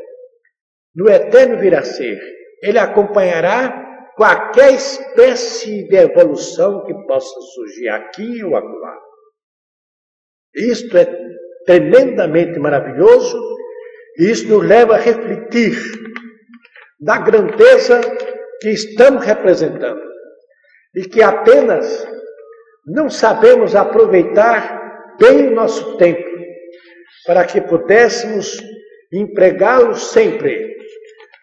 no 0.95 1.09
eterno 1.09 1.59
vir 1.59 1.75
a 1.75 1.83
ser, 1.83 2.19
ele 2.61 2.77
acompanhará 2.77 4.11
qualquer 4.15 4.73
espécie 4.73 5.87
de 5.87 5.95
evolução 5.95 6.83
que 6.85 6.93
possa 7.07 7.39
surgir 7.55 7.89
aqui 7.89 8.43
ou 8.43 8.55
acolá. 8.55 9.10
Isto 10.55 10.97
é 10.97 11.05
tremendamente 11.65 12.59
maravilhoso 12.59 13.37
e 14.17 14.31
isso 14.31 14.47
nos 14.47 14.65
leva 14.65 14.95
a 14.95 14.99
refletir 14.99 15.75
da 16.99 17.17
grandeza 17.19 18.01
que 18.59 18.69
estamos 18.69 19.25
representando 19.25 20.01
e 20.95 21.03
que 21.03 21.21
apenas 21.21 22.07
não 22.85 23.09
sabemos 23.09 23.75
aproveitar 23.75 25.15
bem 25.19 25.47
o 25.47 25.55
nosso 25.55 25.97
tempo 25.97 26.29
para 27.25 27.45
que 27.45 27.61
pudéssemos 27.61 28.57
empregá-lo 29.11 29.95
sempre 29.95 30.75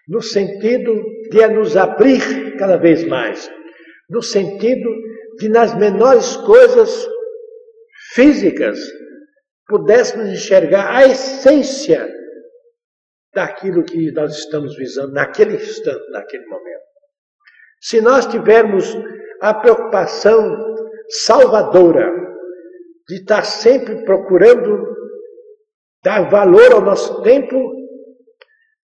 no 0.08 0.20
sentido 0.20 1.02
de 1.30 1.46
nos 1.48 1.76
abrir 1.76 2.56
cada 2.56 2.76
vez 2.76 3.04
mais, 3.04 3.50
no 4.08 4.22
sentido 4.22 4.90
de 5.38 5.48
nas 5.48 5.74
menores 5.76 6.36
coisas 6.36 7.06
físicas 8.14 8.78
pudéssemos 9.68 10.28
enxergar 10.30 10.96
a 10.96 11.06
essência 11.06 12.08
daquilo 13.34 13.84
que 13.84 14.10
nós 14.12 14.36
estamos 14.38 14.74
visando 14.76 15.12
naquele 15.12 15.56
instante, 15.56 16.10
naquele 16.10 16.46
momento. 16.46 16.78
Se 17.80 18.00
nós 18.00 18.26
tivermos 18.26 18.96
a 19.40 19.54
preocupação 19.54 20.74
salvadora 21.08 22.10
de 23.08 23.16
estar 23.16 23.42
sempre 23.42 24.04
procurando 24.04 24.88
dar 26.02 26.28
valor 26.28 26.72
ao 26.72 26.80
nosso 26.80 27.22
tempo, 27.22 27.56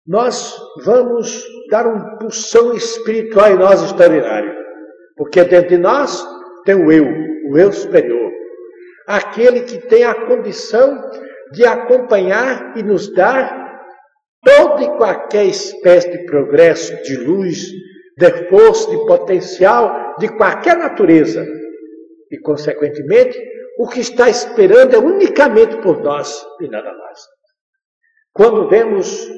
nós 0.05 0.57
vamos 0.83 1.45
dar 1.69 1.85
uma 1.85 2.15
impulsão 2.15 2.73
espiritual 2.73 3.51
em 3.51 3.57
nós 3.57 3.81
extraordinária. 3.83 4.55
Porque 5.15 5.43
dentro 5.43 5.69
de 5.69 5.77
nós 5.77 6.25
tem 6.65 6.75
o 6.75 6.91
eu, 6.91 7.05
o 7.49 7.57
eu 7.57 7.71
superior. 7.71 8.20
Aquele 9.07 9.61
que 9.61 9.79
tem 9.87 10.03
a 10.03 10.13
condição 10.25 11.09
de 11.51 11.65
acompanhar 11.65 12.77
e 12.77 12.83
nos 12.83 13.13
dar 13.13 13.61
toda 14.43 14.83
e 14.83 14.97
qualquer 14.97 15.45
espécie 15.45 16.11
de 16.11 16.25
progresso, 16.25 16.95
de 17.03 17.17
luz, 17.17 17.57
de 18.17 18.49
força, 18.49 18.89
de 18.89 18.97
potencial, 19.05 20.15
de 20.17 20.29
qualquer 20.29 20.77
natureza. 20.77 21.45
E, 22.31 22.37
consequentemente, 22.39 23.39
o 23.77 23.87
que 23.87 23.99
está 23.99 24.29
esperando 24.29 24.95
é 24.95 24.99
unicamente 24.99 25.77
por 25.77 26.01
nós 26.01 26.45
e 26.59 26.67
nada 26.67 26.93
mais. 26.93 27.19
Quando 28.33 28.69
vemos 28.69 29.29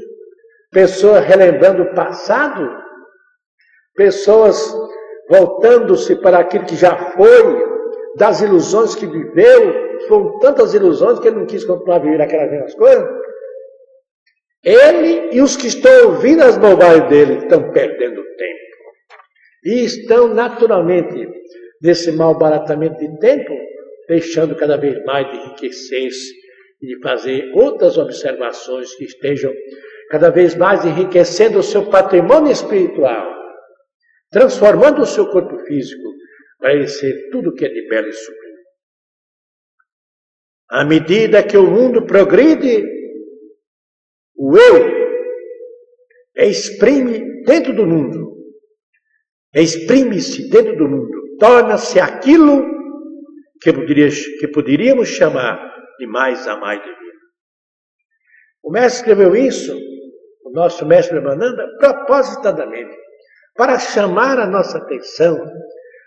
pessoas 0.72 1.26
relembrando 1.26 1.84
o 1.84 1.94
passado, 1.94 2.70
pessoas 3.96 4.76
voltando-se 5.30 6.16
para 6.18 6.40
aquilo 6.40 6.66
que 6.66 6.76
já 6.76 7.12
foi, 7.12 7.73
das 8.18 8.42
ilusões 8.42 8.96
que 8.96 9.06
viveu, 9.06 10.00
foram 10.08 10.40
tantas 10.40 10.74
ilusões 10.74 11.20
que 11.20 11.28
ele 11.28 11.40
não 11.40 11.46
quis 11.46 11.64
continuar 11.64 11.98
a 11.98 12.00
viver 12.00 12.22
aquelas 12.22 12.52
mesmas 12.52 12.76
coisas. 12.76 13.10
Ele 14.64 15.36
e 15.36 15.42
os 15.42 15.58
que 15.58 15.68
estão 15.68 16.10
ouvindo 16.10 16.42
as 16.42 16.58
bobagens 16.58 17.10
dele 17.10 17.34
estão 17.40 17.72
perdendo 17.72 18.24
tempo. 18.24 18.60
E 19.66 19.84
estão 19.84 20.28
naturalmente 20.34 21.28
nesse 21.82 22.12
mal 22.12 22.38
baratamento 22.38 23.00
de 23.00 23.20
tempo, 23.20 23.54
deixando 24.08 24.56
cada 24.56 24.78
vez 24.78 25.04
mais 25.06 25.30
de 25.30 25.38
enriquecer-se 25.38 26.32
e 26.82 26.88
de 26.88 27.02
fazer 27.02 27.52
outras 27.56 27.98
observações 27.98 28.94
que 28.96 29.06
estejam 29.06 29.54
cada 30.10 30.30
vez 30.30 30.56
mais 30.56 30.86
enriquecendo 30.86 31.60
o 31.60 31.64
seu 31.64 31.90
patrimônio 31.90 32.52
espiritual, 32.52 33.34
transformando 34.32 35.02
o 35.02 35.06
seu 35.06 35.28
corpo 35.28 35.58
físico 35.66 36.13
ser 36.88 37.30
tudo 37.32 37.54
que 37.54 37.66
é 37.66 37.70
de 37.70 37.88
belo 37.88 38.08
e 38.08 38.14
sublime. 38.14 38.54
À 40.70 40.86
medida 40.86 41.44
que 41.44 41.58
o 41.58 41.70
mundo 41.70 42.06
progride, 42.06 42.84
o 44.36 44.58
eu 44.58 45.04
exprime 46.36 47.44
dentro 47.44 47.76
do 47.76 47.86
mundo, 47.86 48.34
exprime-se 49.54 50.50
dentro 50.50 50.76
do 50.78 50.88
mundo, 50.88 51.38
torna-se 51.38 52.00
aquilo 52.00 52.64
que, 53.62 53.72
poderia, 53.72 54.10
que 54.40 54.48
poderíamos 54.48 55.10
chamar 55.10 55.58
de 56.00 56.08
mais 56.08 56.48
a 56.48 56.56
mais 56.58 56.80
divino. 56.80 57.04
O 58.64 58.72
mestre 58.72 59.02
escreveu 59.02 59.36
isso, 59.36 59.78
o 60.46 60.52
nosso 60.52 60.86
mestre 60.86 61.20
Mananda, 61.20 61.68
propositadamente, 61.78 62.98
para 63.56 63.78
chamar 63.78 64.40
a 64.40 64.48
nossa 64.48 64.78
atenção 64.80 65.38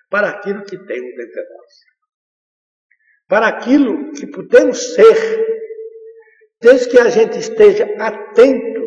para 0.09 0.31
aquilo 0.31 0.64
que 0.64 0.77
temos 0.77 1.16
dentro 1.16 1.42
de 1.42 1.49
nós. 1.49 1.73
Para 3.29 3.49
aquilo 3.49 4.12
que 4.12 4.27
podemos 4.29 4.95
ser, 4.95 5.47
desde 6.61 6.90
que 6.90 6.99
a 6.99 7.09
gente 7.09 7.38
esteja 7.38 7.85
atento, 7.99 8.87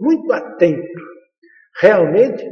muito 0.00 0.32
atento, 0.32 1.02
realmente, 1.80 2.44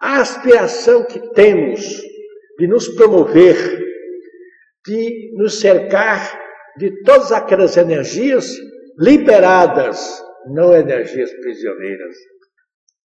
à 0.00 0.20
aspiração 0.20 1.04
que 1.06 1.20
temos 1.34 1.82
de 2.58 2.66
nos 2.66 2.88
promover, 2.96 3.56
de 4.86 5.32
nos 5.36 5.60
cercar 5.60 6.46
de 6.78 7.02
todas 7.02 7.32
aquelas 7.32 7.76
energias 7.76 8.50
liberadas, 8.98 10.22
não 10.46 10.74
energias 10.74 11.32
prisioneiras, 11.40 12.16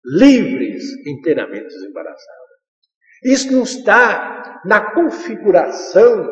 livres, 0.05 0.83
inteiramente 1.05 1.67
desembaraçadas. 1.67 2.46
Isso 3.23 3.51
não 3.51 3.63
está 3.63 4.61
na 4.65 4.91
configuração 4.91 6.27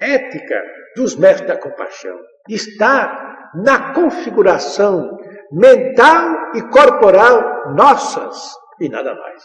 ética 0.00 0.62
dos 0.94 1.16
mestres 1.16 1.48
da 1.48 1.56
compaixão. 1.56 2.18
Está 2.48 3.50
na 3.54 3.94
configuração 3.94 5.18
mental 5.52 6.52
e 6.54 6.62
corporal 6.62 7.74
nossas 7.74 8.36
e 8.80 8.88
nada 8.88 9.14
mais. 9.14 9.42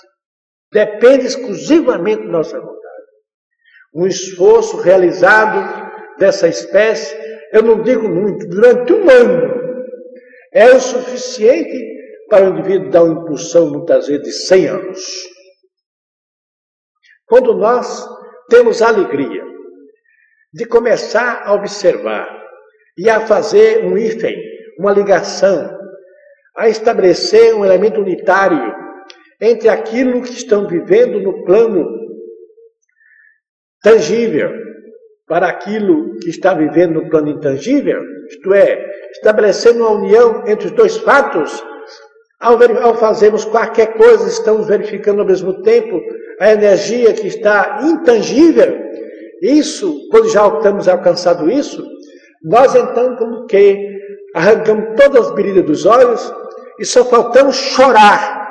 Depende 0.71 1.25
exclusivamente 1.25 2.23
da 2.23 2.29
nossa 2.29 2.59
vontade. 2.59 2.81
Um 3.93 4.07
esforço 4.07 4.77
realizado 4.77 5.91
dessa 6.17 6.47
espécie, 6.47 7.15
eu 7.51 7.61
não 7.61 7.81
digo 7.81 8.07
muito, 8.07 8.47
durante 8.47 8.93
um 8.93 9.09
ano, 9.09 9.61
é 10.53 10.71
o 10.71 10.79
suficiente 10.79 11.91
para 12.29 12.45
o 12.45 12.49
indivíduo 12.49 12.89
dar 12.89 13.03
uma 13.03 13.21
impulsão, 13.21 13.69
muitas 13.69 14.07
vezes, 14.07 14.23
de 14.23 14.31
100 14.31 14.67
anos. 14.67 15.30
Quando 17.31 17.53
nós 17.53 18.05
temos 18.49 18.81
a 18.81 18.89
alegria 18.89 19.41
de 20.53 20.65
começar 20.65 21.43
a 21.45 21.53
observar 21.53 22.27
e 22.97 23.09
a 23.09 23.21
fazer 23.21 23.85
um 23.85 23.97
hífen, 23.97 24.35
uma 24.77 24.91
ligação, 24.91 25.79
a 26.57 26.67
estabelecer 26.67 27.55
um 27.55 27.63
elemento 27.63 28.01
unitário 28.01 28.75
entre 29.39 29.69
aquilo 29.69 30.21
que 30.21 30.33
estão 30.33 30.67
vivendo 30.67 31.21
no 31.21 31.45
plano 31.45 31.87
tangível 33.81 34.51
para 35.25 35.47
aquilo 35.47 36.19
que 36.19 36.29
está 36.29 36.53
vivendo 36.53 37.01
no 37.01 37.09
plano 37.09 37.29
intangível, 37.29 38.03
isto 38.27 38.53
é, 38.53 38.85
estabelecendo 39.13 39.79
uma 39.79 39.91
união 39.91 40.43
entre 40.45 40.67
os 40.67 40.73
dois 40.73 40.97
fatos, 40.97 41.63
ao, 42.41 42.57
ao 42.83 42.95
fazermos 42.95 43.45
qualquer 43.45 43.93
coisa, 43.93 44.27
estamos 44.27 44.67
verificando 44.67 45.21
ao 45.21 45.27
mesmo 45.27 45.61
tempo 45.61 45.97
a 46.41 46.51
energia 46.53 47.13
que 47.13 47.27
está 47.27 47.81
intangível. 47.83 48.89
Isso, 49.43 50.07
quando 50.09 50.27
já 50.27 50.49
temos 50.59 50.87
alcançado 50.87 51.51
isso, 51.51 51.87
nós 52.41 52.73
então 52.73 53.15
como 53.15 53.45
que 53.45 53.95
arrancamos 54.33 54.95
todas 54.99 55.27
as 55.27 55.35
brilhas 55.35 55.63
dos 55.63 55.85
olhos 55.85 56.33
e 56.79 56.85
só 56.85 57.05
faltamos 57.05 57.55
chorar 57.55 58.41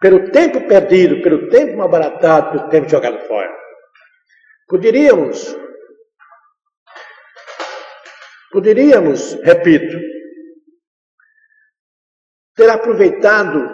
pelo 0.00 0.28
tempo 0.32 0.66
perdido, 0.66 1.22
pelo 1.22 1.48
tempo 1.48 1.76
malbaratado, 1.76 2.50
pelo 2.50 2.68
tempo 2.68 2.88
jogado 2.88 3.20
fora. 3.28 3.54
Poderíamos, 4.66 5.56
poderíamos, 8.50 9.34
repito, 9.34 9.96
ter 12.56 12.68
aproveitado 12.70 13.70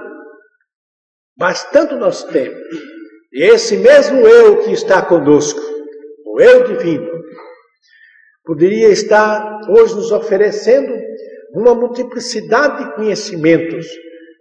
bastante 1.39 1.95
o 1.95 1.99
nosso 1.99 2.29
tempo. 2.29 3.00
E 3.33 3.43
esse 3.45 3.77
mesmo 3.77 4.27
eu 4.27 4.63
que 4.65 4.73
está 4.73 5.03
conosco, 5.03 5.61
o 6.27 6.41
eu 6.41 6.65
divino, 6.65 7.11
poderia 8.45 8.89
estar 8.89 9.61
hoje 9.69 9.95
nos 9.95 10.11
oferecendo 10.11 10.93
uma 11.55 11.75
multiplicidade 11.75 12.85
de 12.85 12.95
conhecimentos 12.95 13.87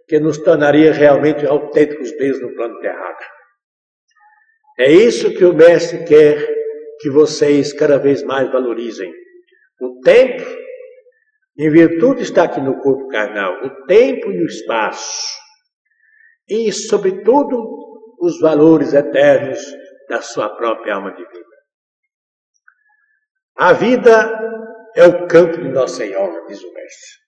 que 0.08 0.18
nos 0.18 0.38
tornaria 0.38 0.92
realmente 0.92 1.46
autênticos 1.46 2.10
Deus 2.16 2.40
no 2.40 2.52
plano 2.54 2.80
terrado. 2.80 3.24
É 4.78 4.90
isso 4.90 5.32
que 5.34 5.44
o 5.44 5.54
Mestre 5.54 6.04
quer 6.04 6.48
que 7.00 7.10
vocês 7.10 7.72
cada 7.72 7.98
vez 7.98 8.22
mais 8.22 8.50
valorizem. 8.50 9.12
O 9.80 10.00
tempo, 10.00 10.44
em 11.58 11.70
virtude 11.70 12.22
está 12.22 12.44
aqui 12.44 12.60
no 12.60 12.80
corpo 12.80 13.08
carnal, 13.08 13.64
o 13.64 13.86
tempo 13.86 14.30
e 14.30 14.42
o 14.42 14.46
espaço. 14.46 15.38
E, 16.48 16.72
sobretudo, 16.72 17.89
os 18.20 18.38
valores 18.38 18.92
eternos 18.92 19.58
da 20.08 20.20
sua 20.20 20.48
própria 20.56 20.94
alma 20.94 21.12
divina. 21.12 21.44
A 23.56 23.72
vida 23.72 24.38
é 24.94 25.04
o 25.06 25.26
campo 25.26 25.58
de 25.58 25.68
nossa 25.68 26.04
yoga, 26.04 26.46
diz 26.46 26.62
o 26.62 26.72
mestre. 26.72 27.20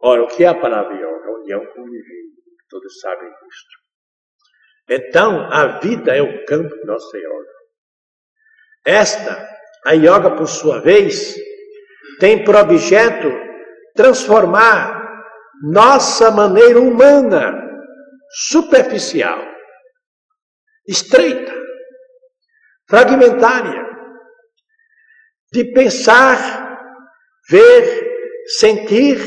Ora, 0.00 0.22
o 0.22 0.28
que 0.28 0.44
é 0.44 0.48
a 0.48 0.60
palavra 0.60 0.94
yoga? 0.94 1.30
União 1.40 1.64
com 1.66 1.82
o 1.82 1.90
divino. 1.90 2.36
Todos 2.68 3.00
sabem 3.00 3.28
disto. 3.28 3.86
Então, 4.88 5.50
a 5.52 5.78
vida 5.78 6.14
é 6.14 6.22
o 6.22 6.44
campo 6.44 6.74
de 6.74 6.84
nossa 6.84 7.16
yoga. 7.16 7.56
Esta, 8.84 9.48
a 9.84 9.92
yoga, 9.92 10.36
por 10.36 10.46
sua 10.46 10.80
vez, 10.80 11.34
tem 12.20 12.44
por 12.44 12.54
objeto 12.54 13.28
transformar 13.94 14.96
nossa 15.62 16.30
maneira 16.30 16.80
humana, 16.80 17.65
superficial, 18.30 19.42
estreita, 20.86 21.52
fragmentária, 22.88 23.84
de 25.52 25.64
pensar, 25.72 26.78
ver, 27.48 28.06
sentir 28.58 29.18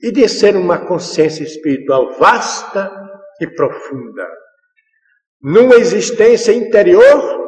e 0.00 0.12
de 0.12 0.28
ser 0.28 0.56
uma 0.56 0.86
consciência 0.86 1.42
espiritual 1.42 2.12
vasta 2.18 2.90
e 3.40 3.46
profunda, 3.48 4.26
numa 5.42 5.76
existência 5.76 6.52
interior 6.52 7.38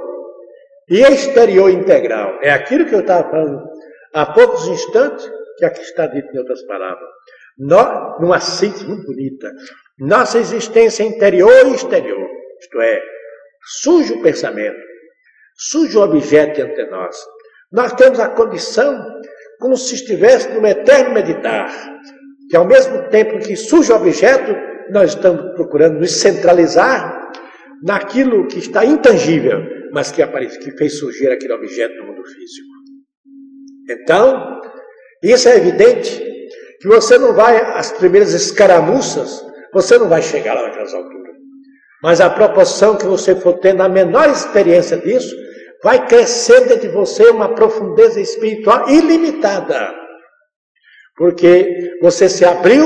e 0.89 1.01
exterior 1.01 1.71
integral. 1.71 2.39
É 2.43 2.51
aquilo 2.51 2.87
que 2.87 2.95
eu 2.95 3.01
estava 3.01 3.31
falando 3.31 3.65
há 4.15 4.27
poucos 4.27 4.67
instantes, 4.67 5.31
que 5.59 5.65
aqui 5.65 5.81
está 5.81 6.07
dito 6.07 6.29
em 6.35 6.39
outras 6.39 6.63
palavras. 6.67 7.09
Numa 7.59 8.41
síntese 8.41 8.87
muito 8.87 9.07
bonita. 9.07 9.51
Nossa 9.99 10.39
existência 10.39 11.03
interior 11.03 11.67
e 11.69 11.75
exterior, 11.75 12.29
isto 12.61 12.81
é, 12.81 13.03
surge 13.83 14.13
o 14.15 14.23
pensamento, 14.23 14.79
surge 15.57 15.97
o 15.97 16.03
objeto 16.03 16.65
de 16.65 16.91
nós, 16.91 17.17
nós 17.73 17.93
temos 17.93 18.19
a 18.19 18.29
condição 18.29 18.99
como 19.61 19.77
se 19.77 19.95
estivesse 19.95 20.49
no 20.49 20.67
eterno 20.67 21.15
meditar, 21.15 21.71
que 22.49 22.57
ao 22.57 22.67
mesmo 22.67 23.09
tempo 23.11 23.39
que 23.39 23.55
surge 23.55 23.93
o 23.93 23.97
objeto, 23.97 24.55
nós 24.91 25.11
estamos 25.11 25.55
procurando 25.55 26.01
nos 26.01 26.13
centralizar 26.13 27.31
naquilo 27.83 28.47
que 28.49 28.59
está 28.59 28.85
intangível, 28.85 29.61
mas 29.93 30.11
que, 30.11 30.23
aparece, 30.23 30.59
que 30.59 30.73
fez 30.73 30.99
surgir 30.99 31.31
aquele 31.31 31.53
objeto 31.53 31.95
no 31.97 32.07
mundo 32.07 32.25
físico. 32.27 32.69
Então, 33.91 34.61
isso 35.23 35.49
é 35.49 35.57
evidente 35.57 36.30
que 36.81 36.89
você 36.89 37.19
não 37.19 37.35
vai, 37.35 37.57
as 37.77 37.93
primeiras 37.93 38.33
escaramuças, 38.33 39.45
você 39.73 39.99
não 39.99 40.09
vai 40.09 40.23
chegar 40.23 40.55
lá 40.55 40.63
naquelas 40.63 40.95
alturas. 40.95 41.35
Mas 42.03 42.21
a 42.21 42.31
proporção 42.31 42.97
que 42.97 43.05
você 43.05 43.37
for 43.37 43.59
tendo 43.59 43.83
a 43.83 43.89
menor 43.89 44.31
experiência 44.31 44.97
disso, 44.97 45.37
vai 45.83 46.07
crescer 46.07 46.61
dentro 46.67 46.89
de 46.89 46.95
você 46.95 47.29
uma 47.29 47.55
profundeza 47.55 48.21
espiritual 48.21 48.89
ilimitada. 48.89 49.95
Porque 51.17 51.99
você 52.01 52.29
se 52.29 52.45
abriu, 52.45 52.85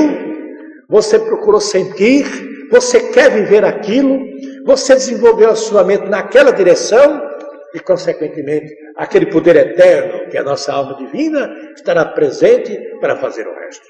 você 0.89 1.19
procurou 1.19 1.61
sentir, 1.61 2.25
você 2.71 3.13
quer 3.13 3.31
viver 3.31 3.65
aquilo, 3.65 4.19
você 4.67 4.95
desenvolveu 4.95 5.51
a 5.51 5.57
sua 5.57 5.85
mente 5.85 6.09
naquela 6.09 6.51
direção 6.51 7.23
e, 7.75 7.81
consequentemente, 7.81 8.73
aquele 8.97 9.27
poder 9.27 9.57
eterno 9.57 10.31
que 10.31 10.37
é 10.37 10.41
a 10.41 10.45
nossa 10.45 10.73
alma 10.73 10.97
divina 10.97 11.53
estará 11.75 12.05
presente 12.05 12.79
para 13.01 13.17
fazer 13.17 13.47
o 13.47 13.55
resto. 13.55 13.85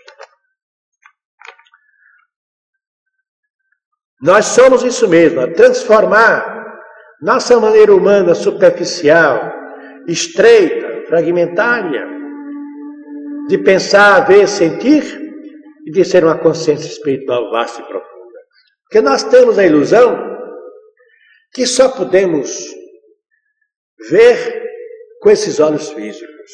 Nós 4.22 4.47
somos 4.47 4.82
isso 4.82 5.07
mesmo, 5.07 5.53
transformar 5.53 6.55
nossa 7.20 7.61
maneira 7.61 7.95
humana 7.95 8.35
superficial, 8.35 9.53
estreita, 10.09 11.07
fragmentária, 11.07 12.09
de 13.49 13.59
pensar, 13.59 14.20
ver, 14.26 14.49
sentir 14.49 15.05
e 15.87 15.91
de 15.91 16.05
ser 16.07 16.24
uma 16.24 16.39
consciência 16.39 16.89
espiritual 16.89 17.51
vasta 17.51 17.82
e 17.82 17.85
profunda. 17.85 18.39
Porque 18.85 19.03
nós 19.03 19.22
temos 19.24 19.59
a 19.59 19.66
ilusão 19.66 20.16
que 21.53 21.66
só 21.66 21.91
podemos 21.91 22.74
ver 24.11 24.62
com 25.20 25.30
esses 25.30 25.61
olhos 25.61 25.90
físicos, 25.90 26.50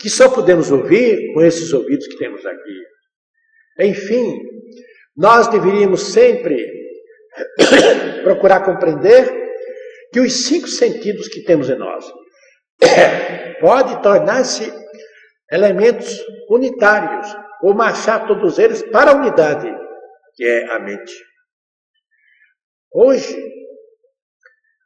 que 0.00 0.08
só 0.08 0.28
podemos 0.28 0.70
ouvir 0.70 1.32
com 1.34 1.42
esses 1.42 1.72
ouvidos 1.72 2.06
que 2.06 2.16
temos 2.16 2.44
aqui. 2.46 2.80
Enfim, 3.80 4.38
nós 5.16 5.48
deveríamos 5.48 6.12
sempre 6.12 6.66
procurar 8.24 8.64
compreender 8.64 9.30
que 10.12 10.20
os 10.20 10.46
cinco 10.46 10.68
sentidos 10.68 11.28
que 11.28 11.42
temos 11.42 11.68
em 11.70 11.76
nós 11.76 12.04
pode 13.60 14.02
tornar-se 14.02 14.72
elementos 15.50 16.18
unitários 16.48 17.34
ou 17.62 17.74
marchar 17.74 18.26
todos 18.26 18.58
eles 18.58 18.82
para 18.90 19.12
a 19.12 19.16
unidade, 19.16 19.72
que 20.34 20.44
é 20.44 20.72
a 20.72 20.78
mente. 20.78 21.12
Hoje, 22.92 23.36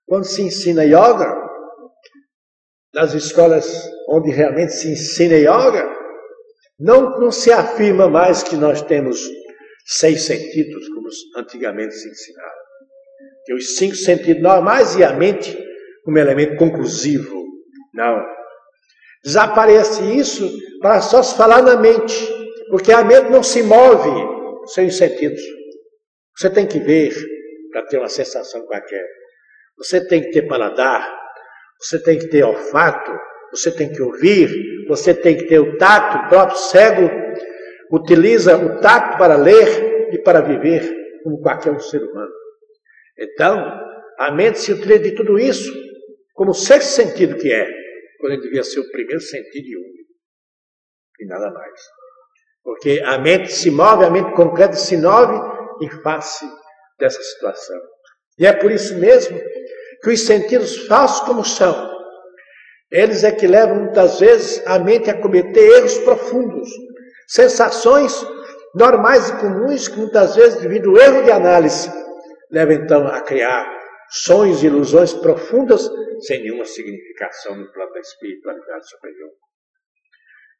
quando 0.06 0.24
se 0.24 0.42
ensina 0.42 0.84
yoga, 0.84 1.34
nas 2.94 3.12
escolas 3.12 3.90
onde 4.08 4.30
realmente 4.30 4.72
se 4.72 4.92
ensina 4.92 5.34
yoga, 5.36 5.94
não, 6.78 7.18
não 7.18 7.30
se 7.30 7.52
afirma 7.52 8.08
mais 8.08 8.42
que 8.42 8.56
nós 8.56 8.82
temos 8.82 9.20
seis 9.86 10.22
sentidos, 10.22 10.88
como 10.88 11.08
antigamente 11.36 11.94
se 11.94 12.08
ensinava. 12.08 12.54
Que 13.44 13.54
os 13.54 13.76
cinco 13.76 13.94
sentidos 13.94 14.42
normais 14.42 14.96
e 14.96 15.04
a 15.04 15.12
mente 15.12 15.56
como 16.04 16.18
elemento 16.18 16.56
conclusivo. 16.56 17.44
Não. 17.94 18.24
Desaparece 19.24 20.02
isso 20.16 20.48
para 20.80 21.00
só 21.00 21.22
se 21.22 21.36
falar 21.36 21.62
na 21.62 21.76
mente, 21.76 22.14
porque 22.70 22.92
a 22.92 23.02
mente 23.02 23.30
não 23.30 23.42
se 23.42 23.62
move 23.62 24.10
sem 24.66 24.86
os 24.88 24.96
sentidos. 24.96 25.40
Você 26.36 26.50
tem 26.50 26.66
que 26.66 26.78
ver 26.78 27.14
para 27.72 27.86
ter 27.86 27.98
uma 27.98 28.08
sensação 28.08 28.66
qualquer. 28.66 29.04
Você 29.78 30.06
tem 30.06 30.22
que 30.22 30.30
ter 30.30 30.42
paladar, 30.42 31.16
você 31.78 32.02
tem 32.02 32.18
que 32.18 32.28
ter 32.28 32.42
olfato, 32.42 33.12
você 33.50 33.70
tem 33.70 33.92
que 33.92 34.02
ouvir, 34.02 34.48
você 34.88 35.14
tem 35.14 35.36
que 35.36 35.46
ter 35.46 35.58
o 35.58 35.76
tato. 35.76 36.18
O 36.18 36.28
próprio 36.28 36.58
cego 36.58 37.10
utiliza 37.92 38.56
o 38.56 38.80
tato 38.80 39.18
para 39.18 39.36
ler 39.36 40.12
e 40.12 40.18
para 40.22 40.40
viver 40.40 40.82
como 41.22 41.40
qualquer 41.40 41.72
um 41.72 41.80
ser 41.80 42.02
humano. 42.02 42.32
Então, 43.18 43.80
a 44.18 44.30
mente 44.30 44.58
se 44.58 44.72
utiliza 44.72 45.00
de 45.00 45.14
tudo 45.14 45.38
isso 45.38 45.72
como 46.34 46.52
sexto 46.52 46.90
sentido 46.90 47.36
que 47.36 47.50
é, 47.50 47.66
quando 48.18 48.34
ele 48.34 48.42
devia 48.42 48.62
ser 48.62 48.80
o 48.80 48.90
primeiro 48.90 49.20
sentido 49.20 49.66
e 49.66 49.76
único. 49.76 50.12
E 51.20 51.26
nada 51.26 51.50
mais. 51.50 51.80
Porque 52.62 53.00
a 53.04 53.18
mente 53.18 53.52
se 53.52 53.70
move, 53.70 54.04
a 54.04 54.10
mente 54.10 54.34
concreta 54.34 54.74
se 54.74 54.96
move 54.96 55.34
em 55.82 55.88
face 56.02 56.46
dessa 56.98 57.22
situação. 57.22 57.80
E 58.38 58.46
é 58.46 58.52
por 58.52 58.70
isso 58.70 58.96
mesmo 58.98 59.40
que 60.02 60.10
os 60.10 60.24
sentidos 60.24 60.86
falsos 60.86 61.20
como 61.20 61.44
são, 61.44 61.96
eles 62.90 63.24
é 63.24 63.32
que 63.32 63.46
levam 63.46 63.76
muitas 63.84 64.20
vezes 64.20 64.62
a 64.66 64.78
mente 64.78 65.10
a 65.10 65.20
cometer 65.20 65.78
erros 65.78 65.98
profundos, 65.98 66.68
sensações 67.26 68.24
normais 68.74 69.28
e 69.28 69.36
comuns 69.38 69.88
que 69.88 69.98
muitas 69.98 70.36
vezes, 70.36 70.60
devido 70.60 70.90
ao 70.90 70.96
erro 70.98 71.24
de 71.24 71.30
análise, 71.30 71.90
levam 72.50 72.74
então 72.74 73.06
a 73.06 73.20
criar 73.22 73.66
sonhos 74.10 74.62
e 74.62 74.66
ilusões 74.66 75.12
profundas 75.14 75.90
sem 76.20 76.42
nenhuma 76.42 76.64
significação 76.64 77.56
no 77.56 77.72
plano 77.72 77.92
da 77.92 78.00
espiritualidade 78.00 78.88
superior. 78.88 79.30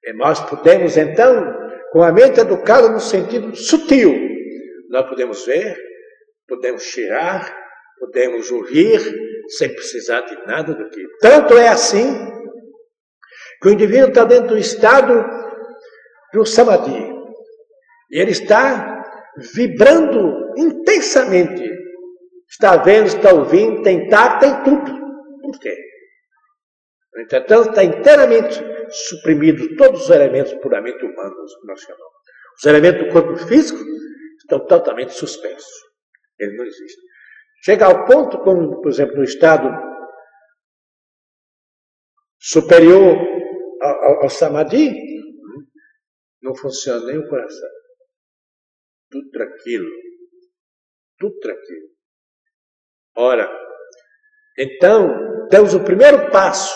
E 0.05 0.12
nós 0.14 0.41
podemos 0.41 0.97
então, 0.97 1.55
com 1.93 2.03
a 2.03 2.12
mente 2.12 2.41
educada 2.41 2.89
no 2.89 3.01
sentido 3.01 3.55
sutil, 3.55 4.14
nós 4.91 5.09
podemos 5.09 5.45
ver, 5.47 5.77
podemos 6.49 6.83
cheirar, 6.83 7.66
podemos 7.99 8.51
ouvir, 8.51 9.01
sem 9.57 9.72
precisar 9.72 10.22
de 10.22 10.36
nada 10.47 10.74
do 10.74 10.88
que. 10.90 11.03
Tanto 11.20 11.57
é 11.57 11.68
assim 11.68 12.14
que 13.61 13.68
o 13.68 13.72
indivíduo 13.72 14.09
está 14.09 14.24
dentro 14.24 14.49
do 14.49 14.59
estado 14.59 15.24
do 16.32 16.44
samadhi. 16.44 17.12
E 18.11 18.20
ele 18.20 18.32
está 18.32 19.05
vibrando 19.55 20.53
intensamente. 20.57 21.76
Está 22.49 22.76
vendo, 22.76 23.07
está 23.07 23.32
ouvindo, 23.32 23.82
tem 23.82 24.09
tato, 24.09 24.40
tem 24.40 24.62
tudo. 24.62 24.92
Por 25.42 25.59
quê? 25.61 25.76
Entretanto, 27.18 27.70
está 27.70 27.82
inteiramente 27.82 28.62
suprimido 28.90 29.74
todos 29.76 30.03
os 30.03 30.11
elementos 30.11 30.53
puramente 30.55 31.05
humanos, 31.05 31.57
que 31.61 31.66
nós 31.66 31.80
chamamos. 31.80 32.16
Os 32.59 32.66
elementos 32.66 33.07
do 33.07 33.12
corpo 33.12 33.36
físico 33.36 33.78
estão 34.38 34.64
totalmente 34.66 35.12
suspensos. 35.12 35.72
Ele 36.38 36.57
não 36.57 36.64
existe. 36.64 37.06
Chega 37.67 37.87
ao 37.87 38.07
ponto, 38.07 38.39
como, 38.45 38.81
por 38.81 38.89
exemplo, 38.89 39.17
no 39.17 39.25
estado 39.25 39.69
superior 42.39 43.19
ao, 43.83 44.23
ao 44.23 44.31
samadhi, 44.31 44.95
não 46.41 46.55
funciona 46.55 47.05
nem 47.07 47.19
o 47.19 47.29
coração. 47.29 47.69
Tudo 49.11 49.31
tranquilo. 49.31 49.91
Tudo 51.19 51.37
tranquilo. 51.41 51.89
Ora, 53.17 53.51
então, 54.57 55.49
temos 55.49 55.75
o 55.75 55.83
primeiro 55.83 56.31
passo 56.31 56.73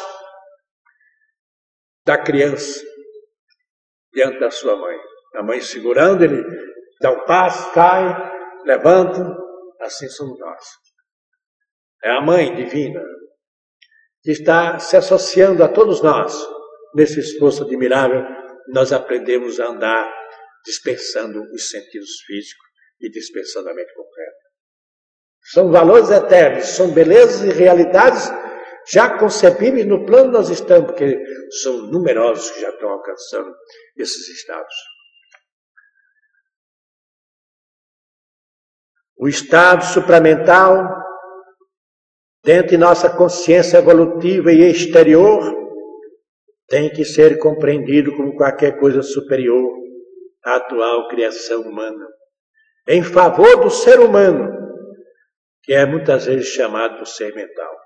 da 2.05 2.21
criança 2.21 2.85
diante 4.13 4.41
da 4.41 4.51
sua 4.51 4.75
mãe. 4.75 4.99
A 5.37 5.43
mãe 5.45 5.61
segurando, 5.61 6.25
ele 6.25 6.43
dá 7.01 7.13
um 7.13 7.25
passo, 7.27 7.73
cai, 7.73 8.03
levanta, 8.65 9.39
assim 9.81 10.09
somos 10.09 10.39
nós. 10.39 10.65
É 12.03 12.11
a 12.11 12.21
Mãe 12.21 12.55
Divina 12.55 13.03
que 14.23 14.31
está 14.33 14.79
se 14.79 14.97
associando 14.97 15.63
a 15.65 15.69
todos 15.69 16.03
nós 16.03 16.35
nesse 16.95 17.21
esforço 17.21 17.65
admirável. 17.65 18.23
Nós 18.69 18.93
aprendemos 18.93 19.59
a 19.59 19.67
andar 19.67 20.11
dispensando 20.65 21.43
os 21.53 21.71
sentidos 21.71 22.21
físicos 22.27 22.67
e 23.01 23.11
dispensando 23.11 23.69
a 23.71 23.75
mente 23.75 23.95
concreta. 23.95 24.37
São 25.43 25.71
valores 25.71 26.11
eternos, 26.11 26.67
são 26.67 26.93
belezas 26.93 27.43
e 27.43 27.59
realidades 27.59 28.31
já 28.93 29.19
concebíveis 29.19 29.87
no 29.87 30.05
plano 30.05 30.33
nós 30.33 30.49
estamos, 30.49 30.91
porque 30.93 31.19
são 31.63 31.91
numerosos 31.91 32.51
que 32.51 32.61
já 32.61 32.71
estão 32.71 32.91
alcançando 32.91 33.55
esses 33.97 34.29
estados. 34.29 34.75
O 39.23 39.29
estado 39.29 39.85
supramental, 39.85 40.97
dentro 42.43 42.69
de 42.69 42.79
nossa 42.79 43.15
consciência 43.15 43.77
evolutiva 43.77 44.51
e 44.51 44.63
exterior, 44.63 45.43
tem 46.67 46.89
que 46.89 47.05
ser 47.05 47.39
compreendido 47.39 48.17
como 48.17 48.35
qualquer 48.35 48.81
coisa 48.81 49.03
superior 49.03 49.77
à 50.43 50.57
atual 50.57 51.07
criação 51.09 51.61
humana, 51.61 52.07
em 52.89 53.03
favor 53.03 53.61
do 53.61 53.69
ser 53.69 54.01
humano, 54.01 54.57
que 55.65 55.75
é 55.75 55.85
muitas 55.85 56.25
vezes 56.25 56.49
chamado 56.49 57.03
de 57.03 57.11
ser 57.11 57.35
mental. 57.35 57.77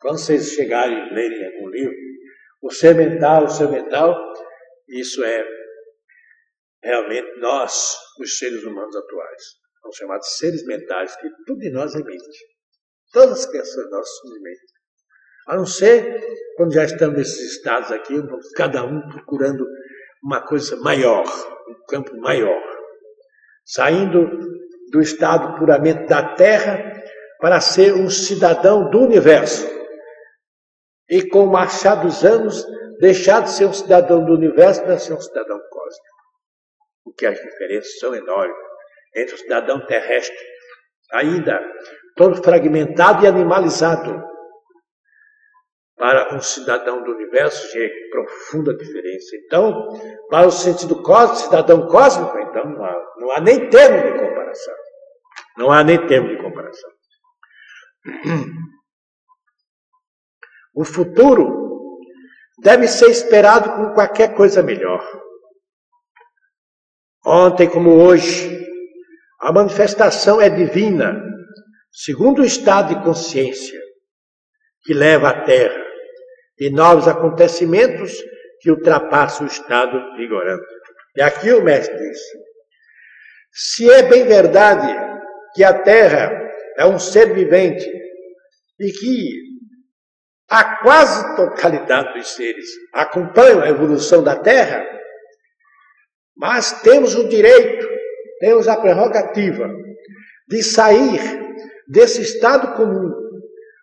Quando 0.00 0.18
vocês 0.18 0.54
chegarem 0.54 1.06
e 1.06 1.14
lerem 1.14 1.54
algum 1.54 1.68
livro, 1.68 1.94
o 2.62 2.70
ser 2.72 2.96
mental, 2.96 3.44
o 3.44 3.48
ser 3.48 3.68
mental, 3.68 4.20
isso 4.88 5.22
é 5.22 5.46
realmente 6.82 7.38
nós, 7.38 7.96
os 8.18 8.38
seres 8.38 8.64
humanos 8.64 8.96
atuais 8.96 9.59
são 9.82 9.92
chamados 9.92 10.36
seres 10.36 10.64
mentais, 10.66 11.16
que 11.16 11.28
tudo 11.46 11.62
em 11.62 11.72
nós 11.72 11.94
mente. 11.94 12.46
Todas 13.12 13.40
as 13.40 13.46
criações 13.46 13.90
nossas 13.90 14.40
mente. 14.42 14.60
A 15.48 15.56
não 15.56 15.66
ser 15.66 16.20
quando 16.56 16.74
já 16.74 16.84
estamos 16.84 17.16
nesses 17.16 17.56
estados 17.56 17.90
aqui, 17.90 18.14
cada 18.54 18.84
um 18.84 19.00
procurando 19.08 19.66
uma 20.22 20.46
coisa 20.46 20.76
maior, 20.76 21.24
um 21.68 21.86
campo 21.88 22.14
maior. 22.18 22.62
Saindo 23.64 24.28
do 24.90 25.00
estado 25.00 25.58
puramente 25.58 26.06
da 26.06 26.34
terra 26.34 27.02
para 27.40 27.60
ser 27.60 27.94
um 27.94 28.10
cidadão 28.10 28.90
do 28.90 29.00
universo. 29.00 29.66
E 31.08 31.26
com 31.28 31.44
o 31.44 31.50
marchar 31.50 32.02
dos 32.02 32.24
anos, 32.24 32.64
deixar 33.00 33.42
de 33.42 33.50
ser 33.50 33.64
um 33.64 33.72
cidadão 33.72 34.24
do 34.24 34.34
universo 34.34 34.82
para 34.82 34.98
ser 34.98 35.14
um 35.14 35.20
cidadão 35.20 35.58
cósmico. 35.70 36.16
Porque 37.02 37.26
as 37.26 37.40
diferenças 37.40 37.98
são 37.98 38.14
enormes 38.14 38.69
entre 39.14 39.34
o 39.34 39.38
cidadão 39.38 39.84
terrestre, 39.86 40.36
ainda 41.12 41.60
todo 42.16 42.42
fragmentado 42.42 43.24
e 43.24 43.28
animalizado, 43.28 44.30
para 45.96 46.34
um 46.34 46.40
cidadão 46.40 47.04
do 47.04 47.12
universo 47.12 47.70
de 47.72 48.08
profunda 48.10 48.74
diferença. 48.74 49.36
Então, 49.44 49.86
para 50.30 50.46
o 50.46 50.50
sentido 50.50 51.02
cósmico, 51.02 51.42
cidadão 51.42 51.86
cósmico, 51.88 52.38
então 52.38 52.64
não 52.64 52.82
há, 52.82 53.06
não 53.18 53.30
há 53.32 53.40
nem 53.40 53.68
termo 53.68 53.98
de 53.98 54.18
comparação. 54.18 54.74
Não 55.58 55.70
há 55.70 55.84
nem 55.84 56.06
termo 56.06 56.28
de 56.28 56.42
comparação. 56.42 56.90
O 60.74 60.84
futuro 60.84 62.00
deve 62.62 62.88
ser 62.88 63.10
esperado 63.10 63.70
com 63.72 63.92
qualquer 63.92 64.34
coisa 64.34 64.62
melhor. 64.62 65.06
Ontem 67.26 67.68
como 67.68 68.02
hoje, 68.02 68.69
a 69.40 69.52
manifestação 69.52 70.40
é 70.40 70.50
divina, 70.50 71.22
segundo 71.90 72.42
o 72.42 72.44
estado 72.44 72.94
de 72.94 73.02
consciência 73.02 73.80
que 74.82 74.92
leva 74.92 75.30
à 75.30 75.44
Terra 75.44 75.82
e 76.58 76.70
novos 76.70 77.08
acontecimentos 77.08 78.12
que 78.60 78.70
ultrapassam 78.70 79.46
o 79.46 79.50
estado 79.50 79.98
vigorante. 80.16 80.66
E 81.16 81.22
aqui 81.22 81.52
o 81.52 81.62
mestre 81.62 81.96
disse: 81.96 82.38
Se 83.50 83.90
é 83.90 84.02
bem 84.02 84.24
verdade 84.26 84.86
que 85.54 85.64
a 85.64 85.82
Terra 85.82 86.30
é 86.76 86.84
um 86.84 86.98
ser 86.98 87.34
vivente 87.34 87.86
e 88.78 88.92
que 88.92 89.50
a 90.50 90.78
quase 90.82 91.36
totalidade 91.36 92.14
dos 92.14 92.28
seres 92.34 92.66
acompanham 92.92 93.62
a 93.62 93.68
evolução 93.68 94.22
da 94.22 94.36
Terra, 94.36 94.84
mas 96.36 96.82
temos 96.82 97.14
o 97.14 97.28
direito, 97.28 97.88
temos 98.40 98.66
a 98.66 98.76
prerrogativa 98.76 99.70
de 100.48 100.62
sair 100.62 101.20
desse 101.86 102.22
estado 102.22 102.74
comum 102.74 103.12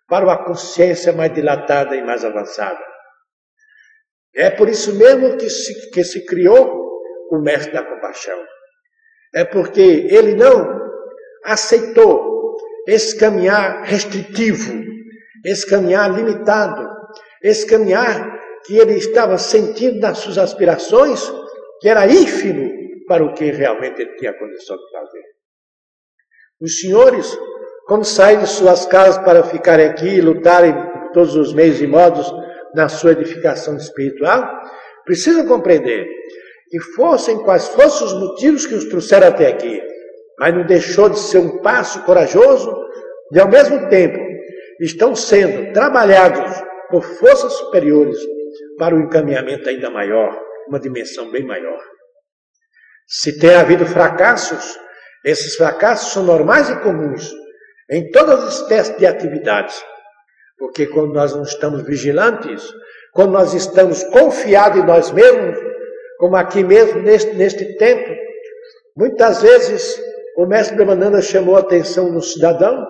para 0.08 0.24
uma 0.24 0.44
consciência 0.44 1.12
mais 1.12 1.32
dilatada 1.32 1.94
e 1.96 2.02
mais 2.02 2.24
avançada. 2.24 2.78
É 4.34 4.50
por 4.50 4.68
isso 4.68 4.94
mesmo 4.94 5.36
que 5.36 5.48
se, 5.48 5.90
que 5.90 6.04
se 6.04 6.26
criou 6.26 7.00
o 7.30 7.38
mestre 7.38 7.72
da 7.72 7.84
compaixão. 7.84 8.38
É 9.34 9.44
porque 9.44 9.80
ele 9.80 10.34
não 10.34 10.78
aceitou 11.44 12.56
esse 12.86 13.16
caminhar 13.16 13.84
restritivo, 13.84 14.82
esse 15.44 15.66
caminhar 15.66 16.10
limitado, 16.10 16.88
esse 17.42 17.66
caminhar 17.66 18.38
que 18.64 18.76
ele 18.76 18.94
estava 18.94 19.38
sentindo 19.38 20.00
nas 20.00 20.18
suas 20.18 20.38
aspirações, 20.38 21.30
que 21.80 21.88
era 21.88 22.06
ínfimo 22.06 22.77
para 23.08 23.24
o 23.24 23.34
que 23.34 23.50
realmente 23.50 24.02
ele 24.02 24.14
tinha 24.16 24.38
condição 24.38 24.76
de 24.76 24.90
fazer. 24.92 25.24
Os 26.60 26.80
senhores, 26.80 27.38
quando 27.86 28.04
saem 28.04 28.38
de 28.38 28.46
suas 28.46 28.86
casas 28.86 29.18
para 29.24 29.42
ficarem 29.42 29.86
aqui 29.86 30.08
e 30.08 30.20
lutarem 30.20 30.72
por 30.74 31.12
todos 31.12 31.34
os 31.34 31.52
meios 31.54 31.80
e 31.80 31.86
modos 31.86 32.30
na 32.74 32.88
sua 32.88 33.12
edificação 33.12 33.76
espiritual, 33.76 34.46
precisam 35.04 35.46
compreender 35.46 36.06
que 36.68 36.78
fossem 36.94 37.42
quais 37.44 37.68
fossem 37.68 38.06
os 38.06 38.12
motivos 38.12 38.66
que 38.66 38.74
os 38.74 38.84
trouxeram 38.84 39.28
até 39.28 39.48
aqui, 39.48 39.80
mas 40.38 40.54
não 40.54 40.66
deixou 40.66 41.08
de 41.08 41.18
ser 41.18 41.38
um 41.38 41.62
passo 41.62 42.04
corajoso 42.04 42.70
e 43.32 43.40
ao 43.40 43.48
mesmo 43.48 43.88
tempo 43.88 44.18
estão 44.80 45.14
sendo 45.14 45.72
trabalhados 45.72 46.62
por 46.90 47.02
forças 47.02 47.52
superiores 47.54 48.18
para 48.78 48.94
um 48.94 49.00
encaminhamento 49.00 49.68
ainda 49.68 49.90
maior, 49.90 50.38
uma 50.68 50.78
dimensão 50.78 51.30
bem 51.30 51.44
maior. 51.44 51.80
Se 53.08 53.38
tem 53.38 53.54
havido 53.54 53.86
fracassos, 53.86 54.78
esses 55.24 55.56
fracassos 55.56 56.12
são 56.12 56.24
normais 56.24 56.68
e 56.68 56.78
comuns 56.80 57.32
em 57.90 58.10
todas 58.10 58.44
as 58.44 58.60
espécies 58.60 58.98
de 58.98 59.06
atividades. 59.06 59.82
Porque 60.58 60.86
quando 60.86 61.14
nós 61.14 61.34
não 61.34 61.42
estamos 61.42 61.82
vigilantes, 61.86 62.62
quando 63.12 63.32
nós 63.32 63.54
estamos 63.54 64.04
confiados 64.04 64.82
em 64.82 64.86
nós 64.86 65.10
mesmos, 65.10 65.58
como 66.18 66.36
aqui 66.36 66.62
mesmo 66.62 67.00
neste, 67.00 67.32
neste 67.34 67.78
tempo, 67.78 68.14
muitas 68.94 69.40
vezes 69.40 69.98
o 70.36 70.44
mestre 70.44 70.76
Brahmananda 70.76 71.22
chamou 71.22 71.56
a 71.56 71.60
atenção 71.60 72.12
do 72.12 72.20
cidadão, 72.20 72.86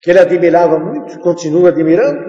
que 0.00 0.10
ele 0.10 0.20
admirava 0.20 0.78
muito, 0.78 1.18
continua 1.18 1.70
admirando, 1.70 2.24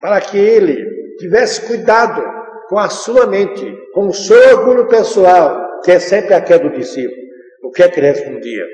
para 0.00 0.18
que 0.20 0.38
ele 0.38 1.16
tivesse 1.18 1.66
cuidado 1.66 2.37
com 2.68 2.78
a 2.78 2.88
sua 2.88 3.26
mente, 3.26 3.76
com 3.92 4.08
o 4.08 4.12
seu 4.12 4.58
orgulho 4.58 4.86
pessoal, 4.86 5.80
que 5.82 5.92
é 5.92 5.98
sempre 5.98 6.34
a 6.34 6.40
queda 6.40 6.68
do 6.68 6.76
discípulo, 6.76 7.16
o 7.64 7.70
que 7.70 7.82
é 7.82 7.88
que 7.88 8.00
respondia? 8.00 8.64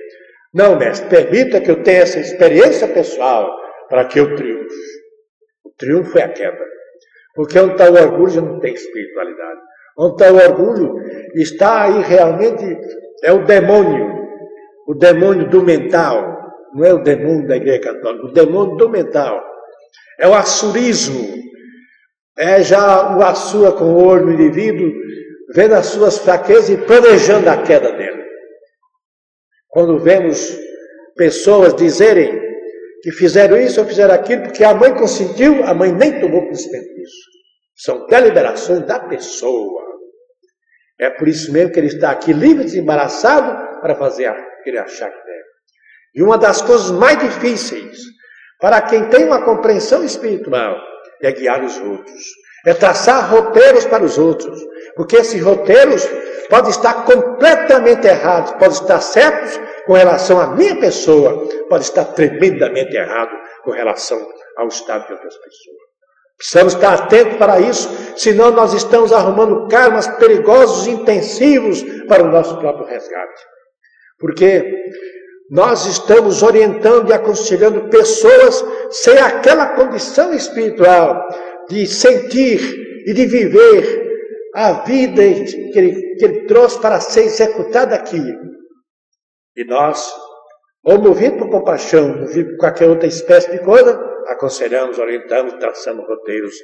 Não, 0.53 0.77
mestre, 0.77 1.09
permita 1.09 1.61
que 1.61 1.71
eu 1.71 1.83
tenha 1.83 2.03
essa 2.03 2.21
experiência 2.21 2.89
pessoal, 2.89 3.51
para 3.89 4.05
que 4.05 4.19
eu 4.19 4.35
triunfe. 4.37 4.75
O 5.65 5.71
triunfo 5.77 6.19
é 6.19 6.23
a 6.23 6.29
queda. 6.29 6.65
Porque 7.35 7.59
onde 7.59 7.73
está 7.73 7.91
o 7.91 7.95
orgulho 7.95 8.43
não 8.43 8.61
tem 8.61 8.75
espiritualidade. 8.75 9.61
Onde 9.99 10.23
está 10.23 10.33
o 10.33 10.37
orgulho, 10.37 10.95
está 11.35 11.83
aí 11.83 12.03
realmente, 12.03 12.65
é 13.23 13.33
o 13.33 13.45
demônio. 13.45 14.25
O 14.87 14.95
demônio 14.95 15.49
do 15.49 15.63
mental. 15.63 16.35
Não 16.75 16.85
é 16.85 16.93
o 16.93 17.03
demônio 17.03 17.47
da 17.47 17.57
igreja 17.57 17.81
católica, 17.81 18.27
o 18.27 18.33
demônio 18.33 18.77
do 18.77 18.89
mental. 18.89 19.43
É 20.19 20.29
o 20.29 20.35
assurismo. 20.35 21.45
É 22.37 22.63
já 22.63 23.17
o 23.17 23.23
assura 23.23 23.73
com 23.73 23.85
o 23.85 24.05
olho 24.05 24.27
no 24.27 24.33
indivíduo, 24.33 24.93
vendo 25.55 25.75
as 25.75 25.87
suas 25.87 26.19
fraquezas 26.19 26.71
e 26.71 26.77
planejando 26.79 27.49
a 27.49 27.63
queda 27.63 27.93
dele. 27.93 28.25
Quando 29.69 29.99
vemos 29.99 30.57
pessoas 31.17 31.75
dizerem 31.75 32.43
que 33.03 33.13
fizeram 33.13 33.57
isso 33.57 33.81
ou 33.81 33.87
fizeram 33.87 34.15
aquilo 34.15 34.43
porque 34.43 34.65
a 34.65 34.75
mãe 34.75 34.95
consentiu, 34.95 35.63
a 35.65 35.75
mãe 35.75 35.93
nem 35.93 36.21
tomou 36.21 36.43
conhecimento 36.43 36.93
disso. 36.95 37.31
São 37.77 38.07
deliberações 38.07 38.85
da 38.87 38.99
pessoa. 38.99 39.83
É 40.99 41.11
por 41.11 41.29
isso 41.29 41.53
mesmo 41.53 41.73
que 41.73 41.79
ele 41.79 41.89
está 41.89 42.11
aqui 42.11 42.33
livre, 42.33 42.65
desembaraçado, 42.65 43.81
para 43.81 43.95
fazer 43.95 44.31
o 44.31 44.63
que 44.63 44.71
ele 44.71 44.79
achar 44.79 45.11
que 45.11 45.25
deve. 45.25 45.45
E 46.15 46.23
uma 46.23 46.39
das 46.39 46.63
coisas 46.63 46.91
mais 46.91 47.19
difíceis 47.19 47.99
para 48.61 48.81
quem 48.83 49.09
tem 49.09 49.25
uma 49.25 49.45
compreensão 49.45 50.05
espiritual 50.05 50.94
é 51.27 51.33
guiar 51.33 51.65
os 51.65 51.79
outros, 51.81 52.23
é 52.67 52.75
traçar 52.75 53.31
roteiros 53.31 53.85
para 53.87 54.05
os 54.05 54.19
outros, 54.19 54.61
porque 54.97 55.17
esses 55.17 55.43
roteiros 55.43 56.07
podem 56.49 56.71
estar 56.71 57.05
completamente 57.05 58.07
errados, 58.07 58.53
podem 58.53 58.71
estar 58.71 59.01
certos 59.01 59.61
com 59.87 59.93
relação 59.93 60.41
à 60.41 60.49
minha 60.55 60.79
pessoa, 60.79 61.47
pode 61.69 61.85
estar 61.85 62.05
tremendamente 62.07 62.97
errado 62.97 63.37
com 63.63 63.71
relação 63.71 64.19
ao 64.57 64.69
estado 64.69 65.07
de 65.07 65.13
outras 65.13 65.35
pessoas. 65.37 65.85
Precisamos 66.37 66.75
estar 66.75 66.95
atentos 66.95 67.37
para 67.37 67.61
isso, 67.61 67.89
senão 68.17 68.51
nós 68.51 68.73
estamos 68.73 69.13
arrumando 69.13 69.69
karmas 69.69 70.09
perigosos, 70.19 70.87
intensivos 70.87 71.83
para 72.09 72.25
o 72.25 72.31
nosso 72.31 72.59
próprio 72.59 72.87
resgate. 72.87 73.43
Porque 74.19 74.65
nós 75.51 75.87
estamos 75.87 76.43
orientando 76.43 77.11
e 77.11 77.13
aconselhando 77.13 77.89
pessoas 77.89 78.65
sem 78.91 79.19
aquela 79.19 79.75
condição 79.75 80.33
espiritual 80.33 81.29
de 81.69 81.87
sentir 81.87 82.61
e 83.07 83.13
de 83.13 83.27
viver 83.27 84.05
a 84.55 84.85
vida 84.85 85.23
que 85.73 85.79
ele, 85.79 86.15
que 86.17 86.25
ele 86.25 86.47
trouxe 86.47 86.81
para 86.81 87.01
ser 87.01 87.25
executada 87.25 87.95
aqui. 87.95 88.23
E 89.57 89.65
nós, 89.65 90.13
ou 90.85 90.99
movido 90.99 91.39
por 91.39 91.51
compaixão, 91.51 92.21
movido 92.21 92.51
por 92.53 92.59
qualquer 92.59 92.89
outra 92.89 93.07
espécie 93.07 93.51
de 93.51 93.59
coisa, 93.65 93.93
aconselhamos, 94.29 94.99
orientamos, 94.99 95.55
traçamos 95.55 96.07
roteiros 96.07 96.55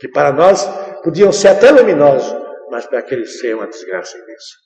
que 0.00 0.08
para 0.08 0.32
nós 0.32 0.66
podiam 1.02 1.30
ser 1.30 1.48
até 1.48 1.70
luminosos, 1.70 2.34
mas 2.70 2.86
para 2.86 3.00
aqueles 3.00 3.38
ser 3.38 3.54
uma 3.54 3.66
desgraça 3.66 4.16
imensa. 4.16 4.56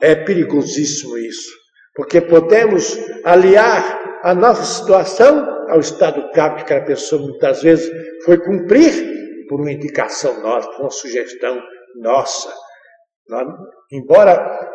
É 0.00 0.14
perigosíssimo 0.14 1.18
isso, 1.18 1.63
porque 1.94 2.20
podemos 2.20 2.98
aliar 3.24 4.20
a 4.22 4.34
nossa 4.34 4.64
situação 4.64 5.68
ao 5.68 5.80
estado 5.80 6.30
cabo 6.32 6.56
que 6.56 6.62
aquela 6.62 6.84
pessoa 6.84 7.22
muitas 7.22 7.62
vezes 7.62 7.90
foi 8.24 8.38
cumprir 8.38 9.46
por 9.48 9.60
uma 9.60 9.72
indicação 9.72 10.40
nossa, 10.42 10.68
por 10.70 10.82
uma 10.82 10.90
sugestão 10.90 11.60
nossa. 11.96 12.52
Nós, 13.28 13.46
embora 13.92 14.72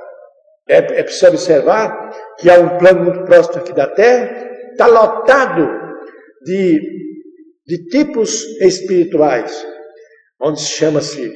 é, 0.68 0.78
é 0.78 1.04
preciso 1.04 1.28
observar 1.28 2.12
que 2.38 2.50
há 2.50 2.60
um 2.60 2.78
plano 2.78 3.06
muito 3.06 3.26
próximo 3.26 3.58
aqui 3.58 3.74
da 3.74 3.88
Terra, 3.88 4.50
está 4.72 4.86
lotado 4.86 5.68
de, 6.44 6.80
de 7.66 7.86
tipos 7.88 8.44
espirituais, 8.62 9.66
onde 10.40 10.62
chama-se 10.62 11.36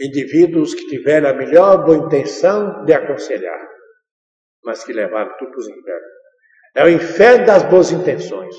indivíduos 0.00 0.74
que 0.74 0.86
tiveram 0.88 1.30
a 1.30 1.34
melhor 1.34 1.84
boa 1.84 1.96
intenção 1.96 2.84
de 2.84 2.92
aconselhar, 2.92 3.60
mas 4.64 4.84
que 4.84 4.92
levaram 4.92 5.36
tudo 5.38 5.50
para 5.50 5.60
os 5.60 5.68
infernos. 5.68 6.12
É 6.74 6.84
o 6.84 6.88
inferno 6.88 7.46
das 7.46 7.62
boas 7.64 7.90
intenções. 7.90 8.54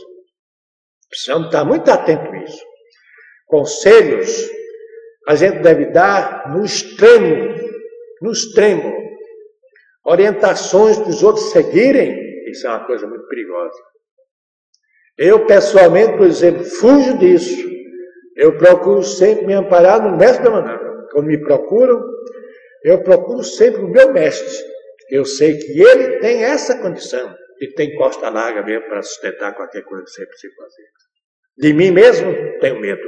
Precisamos 1.10 1.48
estar 1.48 1.64
muito 1.64 1.90
atentos 1.90 2.28
a 2.28 2.38
isso. 2.44 2.64
Conselhos 3.48 4.50
a 5.28 5.36
gente 5.36 5.60
deve 5.60 5.86
dar 5.88 6.52
no 6.52 6.66
extremo, 6.66 7.56
no 8.22 8.32
extremo, 8.32 8.94
orientações 10.06 10.98
para 10.98 11.10
os 11.10 11.24
outros 11.24 11.52
seguirem, 11.52 12.14
isso 12.50 12.68
é 12.68 12.70
uma 12.70 12.86
coisa 12.86 13.08
muito 13.08 13.26
perigosa. 13.28 13.80
Eu, 15.18 15.46
pessoalmente, 15.46 16.18
por 16.18 16.26
exemplo, 16.26 16.64
fujo 16.64 17.18
disso. 17.18 17.72
Eu 18.36 18.58
procuro 18.58 19.04
sempre 19.04 19.46
me 19.46 19.54
amparar 19.54 20.02
no 20.02 20.18
mestre 20.18 20.44
da 20.44 20.50
manada. 20.50 21.08
Quando 21.12 21.28
me 21.28 21.38
procuram, 21.38 22.02
eu 22.84 23.04
procuro 23.04 23.44
sempre 23.44 23.82
o 23.82 23.88
meu 23.88 24.12
mestre. 24.12 24.73
Eu 25.14 25.26
sei 25.26 25.60
que 25.60 25.80
ele 25.80 26.18
tem 26.18 26.44
essa 26.44 26.76
condição. 26.80 27.36
E 27.62 27.68
tem 27.76 27.96
costa 27.96 28.30
larga 28.30 28.64
mesmo 28.64 28.88
para 28.88 29.04
sustentar 29.04 29.56
qualquer 29.56 29.84
coisa 29.84 30.04
que 30.04 30.10
você 30.10 30.26
precisa 30.26 30.54
fazer. 30.58 30.84
De 31.56 31.72
mim 31.72 31.92
mesmo, 31.92 32.34
tenho 32.60 32.80
medo. 32.80 33.08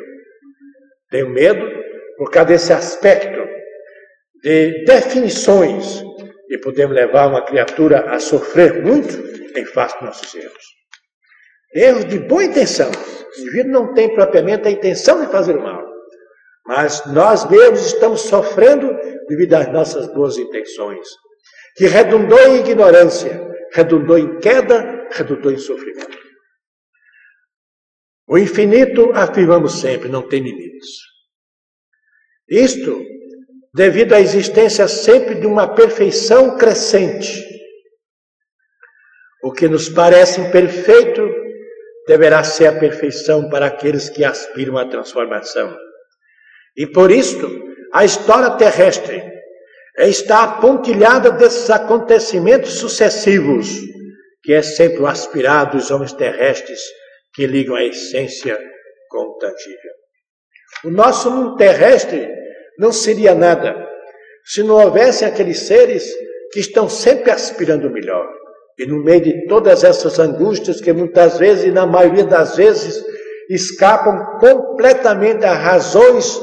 Tenho 1.10 1.30
medo 1.32 1.66
por 2.16 2.30
causa 2.30 2.49
desse 2.49 2.72
aspecto 2.72 3.43
de 4.43 4.84
definições 4.86 6.03
e 6.47 6.60
podemos 6.60 6.95
levar 6.95 7.28
uma 7.28 7.43
criatura 7.43 8.12
a 8.12 8.20
sofrer 8.20 8.84
muito 8.84 9.18
em 9.58 9.66
face 9.66 9.95
dos 9.95 10.06
nossos 10.06 10.36
erros. 10.36 10.64
Erros 11.74 12.06
de 12.06 12.20
boa 12.20 12.43
intenção. 12.43 12.91
O 12.91 13.41
indivíduo 13.41 13.72
não 13.72 13.93
tem 13.95 14.14
propriamente 14.14 14.68
a 14.68 14.72
intenção 14.72 15.26
de 15.26 15.32
fazer 15.32 15.58
o 15.58 15.64
mal, 15.64 15.84
mas 16.68 17.03
nós 17.08 17.49
mesmos 17.49 17.88
estamos 17.88 18.22
sofrendo 18.22 18.95
devido 19.28 19.56
às 19.56 19.74
nossas 19.74 20.08
boas 20.14 20.38
intenções, 20.38 21.08
que 21.76 21.88
redundou 21.88 22.39
em 22.39 22.59
ignorância, 22.61 23.41
redundou 23.73 24.17
em 24.17 24.39
queda, 24.39 25.07
redundou 25.11 25.51
em 25.51 25.57
sofrimento. 25.57 26.17
O 28.28 28.38
infinito, 28.38 29.11
afirmamos 29.13 29.80
sempre, 29.80 30.09
não 30.09 30.28
tem 30.28 30.41
limites. 30.41 30.89
Isto 32.49 33.03
devido 33.73 34.13
à 34.13 34.21
existência 34.21 34.88
sempre 34.88 35.36
de 35.36 35.45
uma 35.45 35.76
perfeição 35.76 36.57
crescente. 36.57 37.43
O 39.43 39.51
que 39.51 39.67
nos 39.67 39.89
parece 39.89 40.39
imperfeito 40.39 41.30
deverá 42.07 42.43
ser 42.43 42.67
a 42.67 42.80
perfeição 42.80 43.49
para 43.49 43.65
aqueles 43.65 44.09
que 44.09 44.23
aspiram 44.23 44.78
à 44.78 44.88
transformação. 44.88 45.78
E 46.78 46.88
por 46.88 47.11
isto, 47.11 47.47
a 47.93 48.05
história 48.05 48.57
terrestre 48.57 49.35
está 49.98 50.48
pontilhada 50.60 51.32
desses 51.32 51.70
acontecimentos 51.70 52.74
sucessivos, 52.74 53.68
que 54.43 54.54
é 54.54 54.62
sempre 54.62 55.00
o 55.00 55.08
aspirado 55.08 55.78
dos 55.78 55.89
homens 55.89 56.14
terrestres 56.14 56.80
que 57.34 57.48
ligam 57.48 57.76
a 57.76 57.84
essência 57.84 58.58
com 59.10 59.20
o 59.20 59.38
tangível. 59.38 59.91
O 60.84 60.89
nosso 60.89 61.32
mundo 61.32 61.56
terrestre 61.56 62.30
não 62.78 62.91
seria 62.91 63.34
nada 63.34 63.76
se 64.46 64.62
não 64.62 64.76
houvessem 64.76 65.28
aqueles 65.28 65.60
seres 65.60 66.06
que 66.52 66.60
estão 66.60 66.88
sempre 66.88 67.32
aspirando 67.32 67.88
o 67.88 67.91
melhor. 67.91 68.26
E 68.78 68.86
no 68.86 69.04
meio 69.04 69.22
de 69.22 69.48
todas 69.48 69.84
essas 69.84 70.20
angústias 70.20 70.82
que 70.82 70.93
muitas 70.93 71.39
vezes, 71.39 71.66
e 71.66 71.72
na 71.72 71.86
maioria 71.86 72.26
das 72.26 72.56
vezes, 72.56 73.04
escapam 73.50 74.38
completamente 74.39 75.46
a 75.46 75.54
razões 75.54 76.39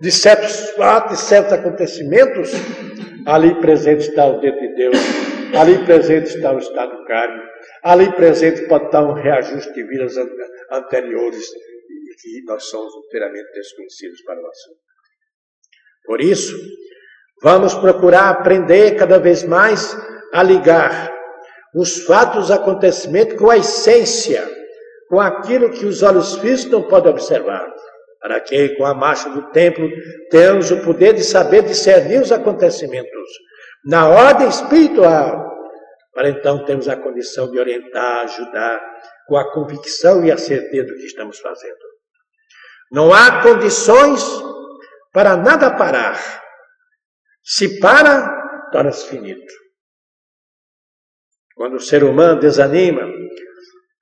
de 0.00 0.12
certos 0.12 0.70
fatos, 0.70 1.18
de 1.18 1.24
certos 1.24 1.52
acontecimentos, 1.52 2.52
ali 3.30 3.54
presente 3.60 4.08
está 4.08 4.26
o 4.26 4.40
dedo 4.40 4.58
de 4.58 4.74
Deus, 4.74 4.96
ali 5.56 5.78
presente 5.84 6.34
está 6.34 6.52
o 6.52 6.58
estado 6.58 7.04
kármico, 7.04 7.46
ali 7.84 8.12
presente 8.12 8.66
pode 8.66 8.86
estar 8.86 9.04
um 9.04 9.12
reajuste 9.12 9.72
de 9.72 9.84
vidas 9.84 10.16
anteriores 10.72 11.46
e 11.46 12.14
que 12.20 12.44
nós 12.44 12.64
somos 12.64 12.92
inteiramente 13.06 13.52
desconhecidos 13.52 14.20
para 14.22 14.34
assunto. 14.40 14.80
Por 16.06 16.20
isso, 16.20 16.56
vamos 17.40 17.72
procurar 17.74 18.30
aprender 18.30 18.96
cada 18.96 19.18
vez 19.18 19.44
mais 19.44 19.96
a 20.32 20.42
ligar 20.42 21.14
os 21.72 22.04
fatos, 22.04 22.46
os 22.46 22.50
acontecimentos 22.50 23.38
com 23.38 23.48
a 23.48 23.58
essência, 23.58 24.44
com 25.08 25.20
aquilo 25.20 25.70
que 25.70 25.86
os 25.86 26.02
olhos 26.02 26.34
físicos 26.36 26.72
não 26.72 26.82
podem 26.82 27.12
observar. 27.12 27.72
Para 28.20 28.38
que, 28.40 28.76
com 28.76 28.84
a 28.84 28.94
marcha 28.94 29.30
do 29.30 29.50
tempo, 29.50 29.80
tenhamos 30.30 30.70
o 30.70 30.82
poder 30.82 31.14
de 31.14 31.24
saber 31.24 31.62
discernir 31.62 32.20
os 32.20 32.30
acontecimentos 32.30 33.28
na 33.84 34.08
ordem 34.08 34.48
espiritual, 34.48 35.50
para 36.12 36.28
então 36.28 36.64
termos 36.64 36.88
a 36.88 36.96
condição 36.96 37.50
de 37.50 37.58
orientar, 37.58 38.24
ajudar, 38.24 38.80
com 39.26 39.36
a 39.36 39.50
convicção 39.52 40.24
e 40.24 40.30
a 40.30 40.36
certeza 40.36 40.88
do 40.88 40.94
que 40.94 41.06
estamos 41.06 41.38
fazendo. 41.38 41.78
Não 42.92 43.14
há 43.14 43.42
condições 43.42 44.22
para 45.12 45.36
nada 45.36 45.70
parar. 45.70 46.18
Se 47.42 47.80
para, 47.80 48.68
torna-se 48.72 49.08
finito. 49.08 49.52
Quando 51.54 51.74
o 51.74 51.80
ser 51.80 52.02
humano 52.04 52.40
desanima, 52.40 53.02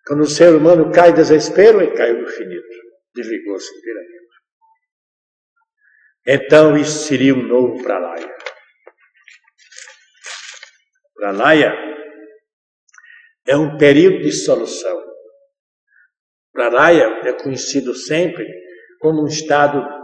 quando 0.07 0.23
o 0.23 0.27
ser 0.27 0.55
humano 0.55 0.91
cai 0.91 1.11
em 1.11 1.15
desespero, 1.15 1.83
ele 1.83 1.97
caiu 1.97 2.23
no 2.23 2.29
finito, 2.29 2.68
desligou-se 3.21 3.71
inteiramente. 3.79 4.29
Então 6.27 6.77
isso 6.77 7.07
seria 7.07 7.35
um 7.35 7.43
novo 7.43 7.83
pralaya. 7.83 8.37
Pralaya 11.15 11.75
é 13.47 13.57
um 13.57 13.77
período 13.77 14.21
de 14.23 14.33
solução. 14.33 15.03
Pralaya 16.53 17.21
é 17.25 17.33
conhecido 17.33 17.95
sempre 17.95 18.47
como 19.01 19.23
um 19.23 19.27
estado 19.27 19.99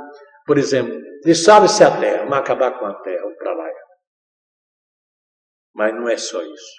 por 0.47 0.59
exemplo, 0.59 1.01
dissolve-se 1.23 1.83
a 1.83 1.99
terra, 1.99 2.19
vamos 2.25 2.39
acabar 2.39 2.79
com 2.79 2.85
a 2.85 2.95
terra, 3.01 3.27
o 3.27 3.37
pralaya. 3.37 3.83
Mas 5.75 5.95
não 5.95 6.09
é 6.09 6.17
só 6.17 6.43
isso. 6.43 6.75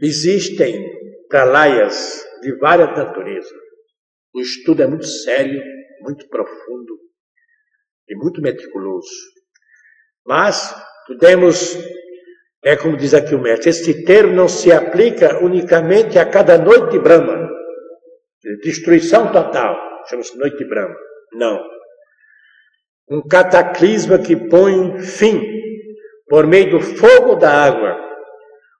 Existem 0.00 0.80
pralayas 1.28 2.24
de 2.42 2.56
várias 2.58 2.96
naturezas. 2.96 3.61
O 4.34 4.40
estudo 4.40 4.82
é 4.82 4.86
muito 4.86 5.06
sério, 5.06 5.62
muito 6.00 6.28
profundo 6.28 6.98
e 8.08 8.16
muito 8.16 8.40
meticuloso. 8.40 9.10
Mas 10.26 10.74
podemos, 11.06 11.76
é 12.64 12.76
como 12.76 12.96
diz 12.96 13.14
aqui 13.14 13.34
o 13.34 13.40
mestre, 13.40 13.70
esse 13.70 14.04
termo 14.04 14.34
não 14.34 14.48
se 14.48 14.72
aplica 14.72 15.44
unicamente 15.44 16.18
a 16.18 16.28
cada 16.28 16.58
noite 16.58 16.92
de 16.92 16.98
Brahma. 16.98 17.50
Destruição 18.62 19.30
total, 19.32 19.76
chama-se 20.08 20.36
noite 20.36 20.56
de 20.56 20.68
Brahma. 20.68 20.96
Não 21.34 21.72
um 23.12 23.20
cataclisma 23.20 24.18
que 24.18 24.34
põe 24.48 24.98
fim 25.00 25.40
por 26.28 26.46
meio 26.46 26.70
do 26.70 26.80
fogo 26.80 27.34
da 27.34 27.50
água, 27.66 27.94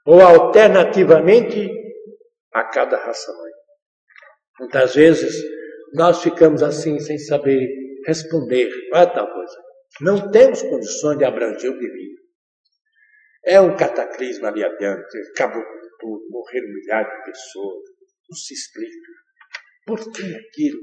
ou 0.06 0.22
alternativamente 0.22 1.70
a 2.52 2.64
cada 2.64 2.96
raça 2.96 3.30
mãe. 3.30 3.52
Muitas 4.58 4.94
vezes 4.94 5.34
nós 5.94 6.22
ficamos 6.22 6.62
assim 6.62 6.98
sem 6.98 7.18
saber 7.18 7.68
responder 8.06 8.70
a 8.92 9.06
tal 9.06 9.32
coisa. 9.32 9.56
Não 10.00 10.30
temos 10.30 10.62
condições 10.62 11.18
de 11.18 11.24
abranger 11.24 11.70
o 11.70 11.78
divino. 11.78 12.18
É 13.44 13.60
um 13.60 13.76
cataclisma 13.76 14.48
ali 14.48 14.64
adiante, 14.64 15.18
acabou 15.34 15.62
com 15.62 15.80
tudo, 16.00 16.24
morreram 16.30 16.68
milhares 16.68 17.12
de 17.18 17.24
pessoas. 17.24 17.82
Não 18.30 18.36
se 18.36 18.54
explica. 18.54 19.12
Por 19.86 20.12
que 20.12 20.22
aquilo? 20.22 20.80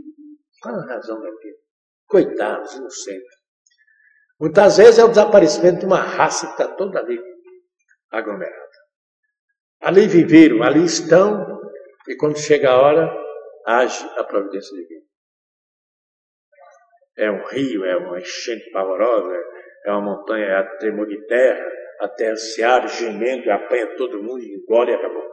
Qual 0.61 0.76
a 0.76 0.86
razão 0.86 1.20
daquilo? 1.22 1.57
Coitados, 2.05 2.74
inocentes. 2.76 3.39
Muitas 4.39 4.78
vezes 4.78 4.99
é 4.99 5.03
o 5.03 5.09
desaparecimento 5.09 5.80
de 5.80 5.86
uma 5.86 6.01
raça 6.01 6.47
que 6.47 6.51
está 6.53 6.67
toda 6.76 6.99
ali 6.99 7.20
aglomerada. 8.11 8.70
Ali 9.82 10.07
viveram, 10.07 10.63
ali 10.63 10.84
estão, 10.84 11.59
e 12.07 12.15
quando 12.15 12.38
chega 12.38 12.70
a 12.70 12.82
hora, 12.82 13.29
age 13.70 14.03
a 14.17 14.24
providência 14.24 14.76
divina. 14.76 15.05
É 17.17 17.30
um 17.30 17.45
rio, 17.47 17.86
é 17.86 17.97
uma 17.97 18.20
enchente 18.20 18.72
pavorosa, 18.72 19.36
é 19.86 19.91
uma 19.91 20.01
montanha, 20.01 20.45
é 20.45 20.57
a 20.57 20.78
tremor 20.78 21.07
de 21.07 21.26
terra, 21.28 21.65
a 22.01 22.07
terra 22.07 22.36
se 22.36 22.63
abre 22.63 22.88
gemendo 22.88 23.45
e 23.45 23.51
apanha 23.51 23.95
todo 23.97 24.24
mundo 24.24 24.41
e 24.41 24.55
engole 24.55 24.91
e 24.91 24.95
acabou. 24.95 25.30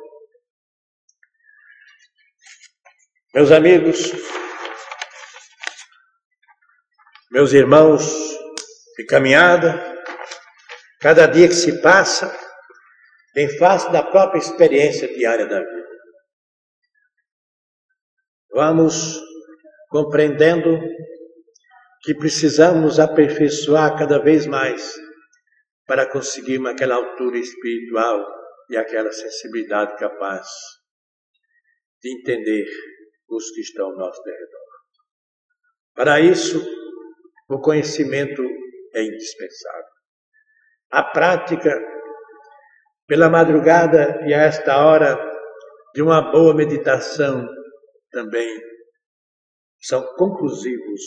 Meus 3.35 3.53
amigos, 3.53 4.13
meus 7.31 7.53
irmãos 7.53 8.03
de 8.97 9.05
caminhada, 9.07 9.97
cada 11.01 11.27
dia 11.27 11.49
que 11.49 11.55
se 11.55 11.81
passa, 11.81 12.35
em 13.37 13.49
face 13.59 13.93
da 13.93 14.03
própria 14.03 14.39
experiência 14.39 15.07
diária 15.07 15.47
da 15.47 15.61
vida. 15.61 15.96
Vamos 18.57 19.21
compreendendo 19.91 20.81
que 22.01 22.15
precisamos 22.15 22.99
aperfeiçoar 22.99 23.99
cada 23.99 24.19
vez 24.19 24.47
mais 24.47 24.99
para 25.87 26.11
conseguirmos 26.11 26.71
aquela 26.71 26.95
altura 26.95 27.37
espiritual 27.37 28.27
e 28.71 28.79
aquela 28.79 29.13
sensibilidade 29.13 29.95
capaz 29.99 30.47
de 32.03 32.19
entender 32.19 32.65
os 33.29 33.51
que 33.51 33.61
estão 33.61 33.91
ao 33.91 33.97
nosso 33.99 34.23
redor. 34.25 34.67
Para 35.95 36.19
isso, 36.19 36.67
o 37.51 37.61
conhecimento 37.61 38.43
é 38.95 39.03
indispensável. 39.03 39.85
A 40.93 41.03
prática, 41.03 41.79
pela 43.07 43.29
madrugada 43.29 44.27
e 44.27 44.33
a 44.33 44.45
esta 44.45 44.83
hora, 44.83 45.15
de 45.95 46.01
uma 46.01 46.33
boa 46.33 46.55
meditação 46.55 47.55
também 48.17 48.59
são 49.79 50.03
conclusivos 50.15 51.03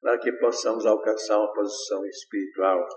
para 0.00 0.18
que 0.18 0.32
possamos 0.32 0.86
alcançar 0.86 1.36
uma 1.38 1.52
posição 1.52 2.06
espiritual, 2.06 2.88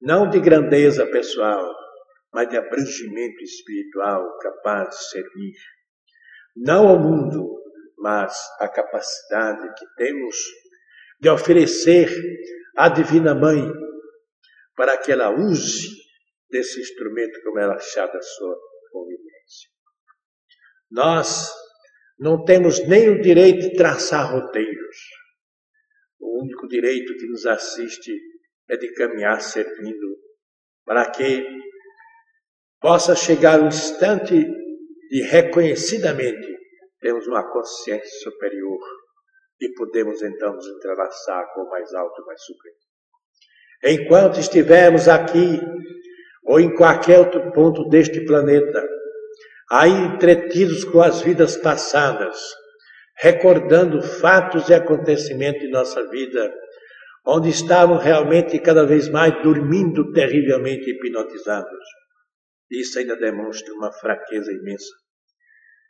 não 0.00 0.30
de 0.30 0.40
grandeza 0.40 1.06
pessoal, 1.06 1.70
mas 2.32 2.48
de 2.48 2.56
abrangimento 2.56 3.42
espiritual 3.42 4.38
capaz 4.38 4.88
de 4.88 5.10
servir, 5.10 5.54
não 6.56 6.88
ao 6.88 6.98
mundo, 6.98 7.62
mas 7.98 8.34
a 8.58 8.68
capacidade 8.68 9.68
que 9.78 9.86
temos 9.96 10.36
de 11.20 11.28
oferecer 11.28 12.08
à 12.74 12.88
Divina 12.88 13.34
Mãe 13.34 13.70
para 14.74 14.96
que 14.96 15.12
ela 15.12 15.30
use 15.30 15.90
desse 16.48 16.80
instrumento 16.80 17.40
como 17.42 17.58
ela 17.58 17.74
achar 17.74 18.06
da 18.06 18.20
sua 18.20 18.56
conveniência. 18.90 19.70
Nós 20.90 21.52
não 22.18 22.44
temos 22.44 22.86
nem 22.86 23.08
o 23.10 23.20
direito 23.20 23.70
de 23.70 23.76
traçar 23.76 24.32
roteiros. 24.32 24.96
O 26.20 26.42
único 26.42 26.66
direito 26.68 27.14
que 27.16 27.26
nos 27.26 27.46
assiste 27.46 28.12
é 28.68 28.76
de 28.76 28.92
caminhar 28.94 29.40
servindo, 29.40 30.18
para 30.84 31.10
que 31.10 31.44
possa 32.80 33.14
chegar 33.14 33.60
o 33.60 33.66
instante 33.66 34.34
de 35.10 35.22
reconhecidamente 35.22 36.54
temos 37.04 37.26
uma 37.26 37.46
consciência 37.52 38.18
superior 38.22 38.80
e 39.60 39.70
podemos 39.74 40.22
então 40.22 40.54
nos 40.54 40.66
entrelaçar 40.66 41.52
com 41.52 41.60
o 41.60 41.68
mais 41.68 41.92
alto 41.92 42.22
e 42.22 42.24
mais 42.24 42.40
supremo. 42.42 42.76
Enquanto 43.84 44.40
estivermos 44.40 45.06
aqui 45.06 45.60
ou 46.46 46.58
em 46.58 46.74
qualquer 46.74 47.18
outro 47.18 47.52
ponto 47.52 47.86
deste 47.90 48.24
planeta, 48.24 48.82
aí 49.70 49.90
entretidos 49.90 50.84
com 50.84 51.00
as 51.00 51.22
vidas 51.22 51.56
passadas, 51.56 52.38
recordando 53.16 54.02
fatos 54.02 54.68
e 54.68 54.74
acontecimentos 54.74 55.60
de 55.62 55.70
nossa 55.70 56.08
vida, 56.08 56.52
onde 57.26 57.48
estavam 57.48 57.96
realmente 57.96 58.58
cada 58.58 58.84
vez 58.84 59.08
mais 59.08 59.42
dormindo 59.42 60.12
terrivelmente 60.12 60.90
hipnotizados. 60.90 61.84
Isso 62.70 62.98
ainda 62.98 63.16
demonstra 63.16 63.72
uma 63.74 63.92
fraqueza 63.92 64.52
imensa, 64.52 64.90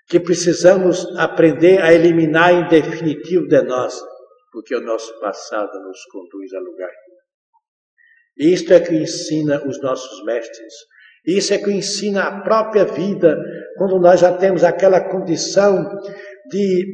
que 0.09 0.20
precisamos 0.20 1.07
aprender 1.16 1.81
a 1.83 1.93
eliminar 1.93 2.53
em 2.53 2.68
definitivo 2.68 3.47
de 3.49 3.62
nós, 3.62 4.01
porque 4.53 4.75
o 4.75 4.81
nosso 4.81 5.18
passado 5.20 5.72
nos 5.81 6.05
conduz 6.12 6.53
a 6.53 6.61
lugar. 6.61 6.93
Isto 8.37 8.75
é 8.75 8.81
que 8.81 8.95
ensina 8.95 9.64
os 9.66 9.81
nossos 9.81 10.25
mestres. 10.25 10.75
Isso 11.27 11.55
é 11.55 11.59
que 11.59 11.70
ensina 11.70 12.25
a 12.25 12.41
própria 12.43 12.85
vida, 12.85 13.37
quando 13.79 13.99
nós 13.99 14.20
já 14.20 14.33
temos 14.33 14.62
aquela 14.62 15.01
condição 15.01 15.89
de 16.51 16.87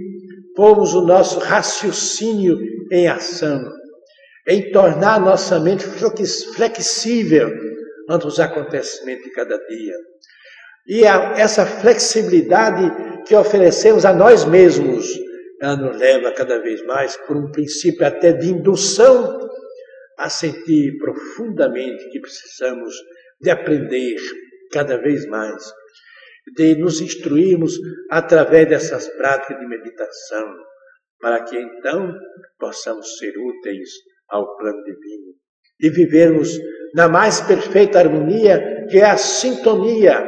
pormos 0.55 0.95
o 0.95 1.03
nosso 1.03 1.39
raciocínio 1.41 2.57
em 2.93 3.09
ação, 3.09 3.61
em 4.47 4.70
tornar 4.70 5.20
nossa 5.20 5.59
mente 5.59 5.85
flexível 6.55 7.51
ante 8.09 8.26
os 8.26 8.39
acontecimentos 8.39 9.24
de 9.24 9.31
cada 9.31 9.57
dia. 9.57 9.95
E 10.87 11.07
a, 11.07 11.35
essa 11.37 11.66
flexibilidade 11.66 13.24
que 13.24 13.35
oferecemos 13.35 14.05
a 14.05 14.12
nós 14.12 14.45
mesmos, 14.45 15.07
ela 15.61 15.76
nos 15.76 15.97
leva 15.99 16.33
cada 16.33 16.59
vez 16.61 16.85
mais, 16.87 17.16
por 17.16 17.37
um 17.37 17.51
princípio 17.51 18.07
até 18.07 18.33
de 18.33 18.49
indução, 18.51 19.49
a 20.18 20.28
sentir 20.28 20.99
profundamente 20.99 22.09
que 22.11 22.20
precisamos 22.20 22.95
de 23.41 23.51
aprender 23.51 24.16
cada 24.72 24.97
vez 24.99 25.26
mais, 25.26 25.62
de 26.57 26.76
nos 26.76 27.01
instruirmos 27.01 27.74
através 28.11 28.68
dessas 28.68 29.09
práticas 29.09 29.59
de 29.59 29.66
meditação, 29.66 30.47
para 31.20 31.45
que 31.45 31.57
então 31.57 32.12
possamos 32.59 33.18
ser 33.18 33.32
úteis 33.36 33.91
ao 34.28 34.57
plano 34.57 34.82
divino 34.84 35.34
e 35.80 35.91
vivermos 35.91 36.59
na 36.95 37.09
mais 37.09 37.41
perfeita 37.41 37.99
harmonia, 37.99 38.86
que 38.88 38.99
é 38.99 39.05
a 39.05 39.16
sintonia 39.16 40.22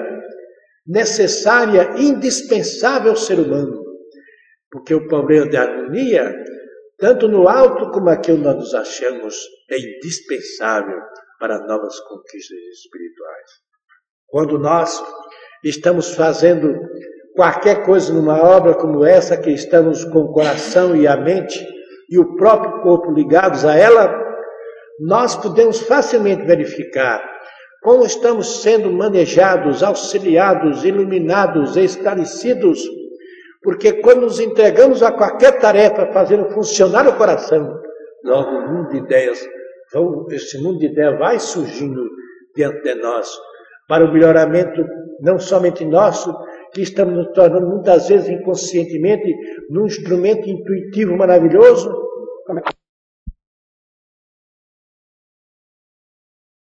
necessária, 0.86 1.90
indispensável 1.98 3.10
ao 3.10 3.16
ser 3.16 3.38
humano. 3.38 3.82
Porque 4.70 4.94
o 4.94 5.06
problema 5.06 5.48
de 5.48 5.56
harmonia, 5.56 6.34
tanto 6.98 7.28
no 7.28 7.48
alto 7.48 7.90
como 7.90 8.08
aqui 8.08 8.32
onde 8.32 8.42
nós 8.42 8.56
nos 8.56 8.74
achamos, 8.74 9.36
é 9.70 9.76
indispensável 9.76 10.98
para 11.42 11.58
novas 11.66 11.98
conquistas 12.02 12.56
espirituais. 12.72 13.50
Quando 14.28 14.60
nós 14.60 15.02
estamos 15.64 16.14
fazendo 16.14 16.72
qualquer 17.34 17.84
coisa 17.84 18.14
numa 18.14 18.40
obra 18.40 18.74
como 18.74 19.04
essa, 19.04 19.36
que 19.36 19.50
estamos 19.50 20.04
com 20.04 20.20
o 20.20 20.32
coração 20.32 20.94
e 20.94 21.04
a 21.08 21.16
mente 21.16 21.66
e 22.08 22.16
o 22.16 22.36
próprio 22.36 22.80
corpo 22.82 23.10
ligados 23.10 23.64
a 23.64 23.76
ela, 23.76 24.16
nós 25.00 25.34
podemos 25.34 25.80
facilmente 25.80 26.44
verificar 26.44 27.20
como 27.82 28.04
estamos 28.04 28.62
sendo 28.62 28.92
manejados, 28.92 29.82
auxiliados, 29.82 30.84
iluminados, 30.84 31.76
esclarecidos, 31.76 32.80
porque 33.64 33.94
quando 33.94 34.20
nos 34.20 34.38
entregamos 34.38 35.02
a 35.02 35.10
qualquer 35.10 35.58
tarefa 35.58 36.06
fazendo 36.12 36.50
funcionar 36.50 37.08
o 37.08 37.16
coração, 37.16 37.82
logo 38.22 38.60
mundo 38.68 38.90
de 38.90 38.98
ideias, 38.98 39.44
esse 40.30 40.62
mundo 40.62 40.78
de 40.78 40.86
ideias 40.86 41.18
vai 41.18 41.38
surgindo 41.38 42.02
diante 42.54 42.82
de 42.82 42.94
nós, 42.96 43.28
para 43.88 44.04
o 44.04 44.12
melhoramento 44.12 44.84
não 45.20 45.38
somente 45.38 45.84
nosso, 45.84 46.34
que 46.72 46.82
estamos 46.82 47.14
nos 47.14 47.32
tornando 47.32 47.68
muitas 47.68 48.08
vezes 48.08 48.28
inconscientemente 48.28 49.32
num 49.70 49.86
instrumento 49.86 50.48
intuitivo 50.48 51.16
maravilhoso, 51.16 51.90
é 52.48 52.81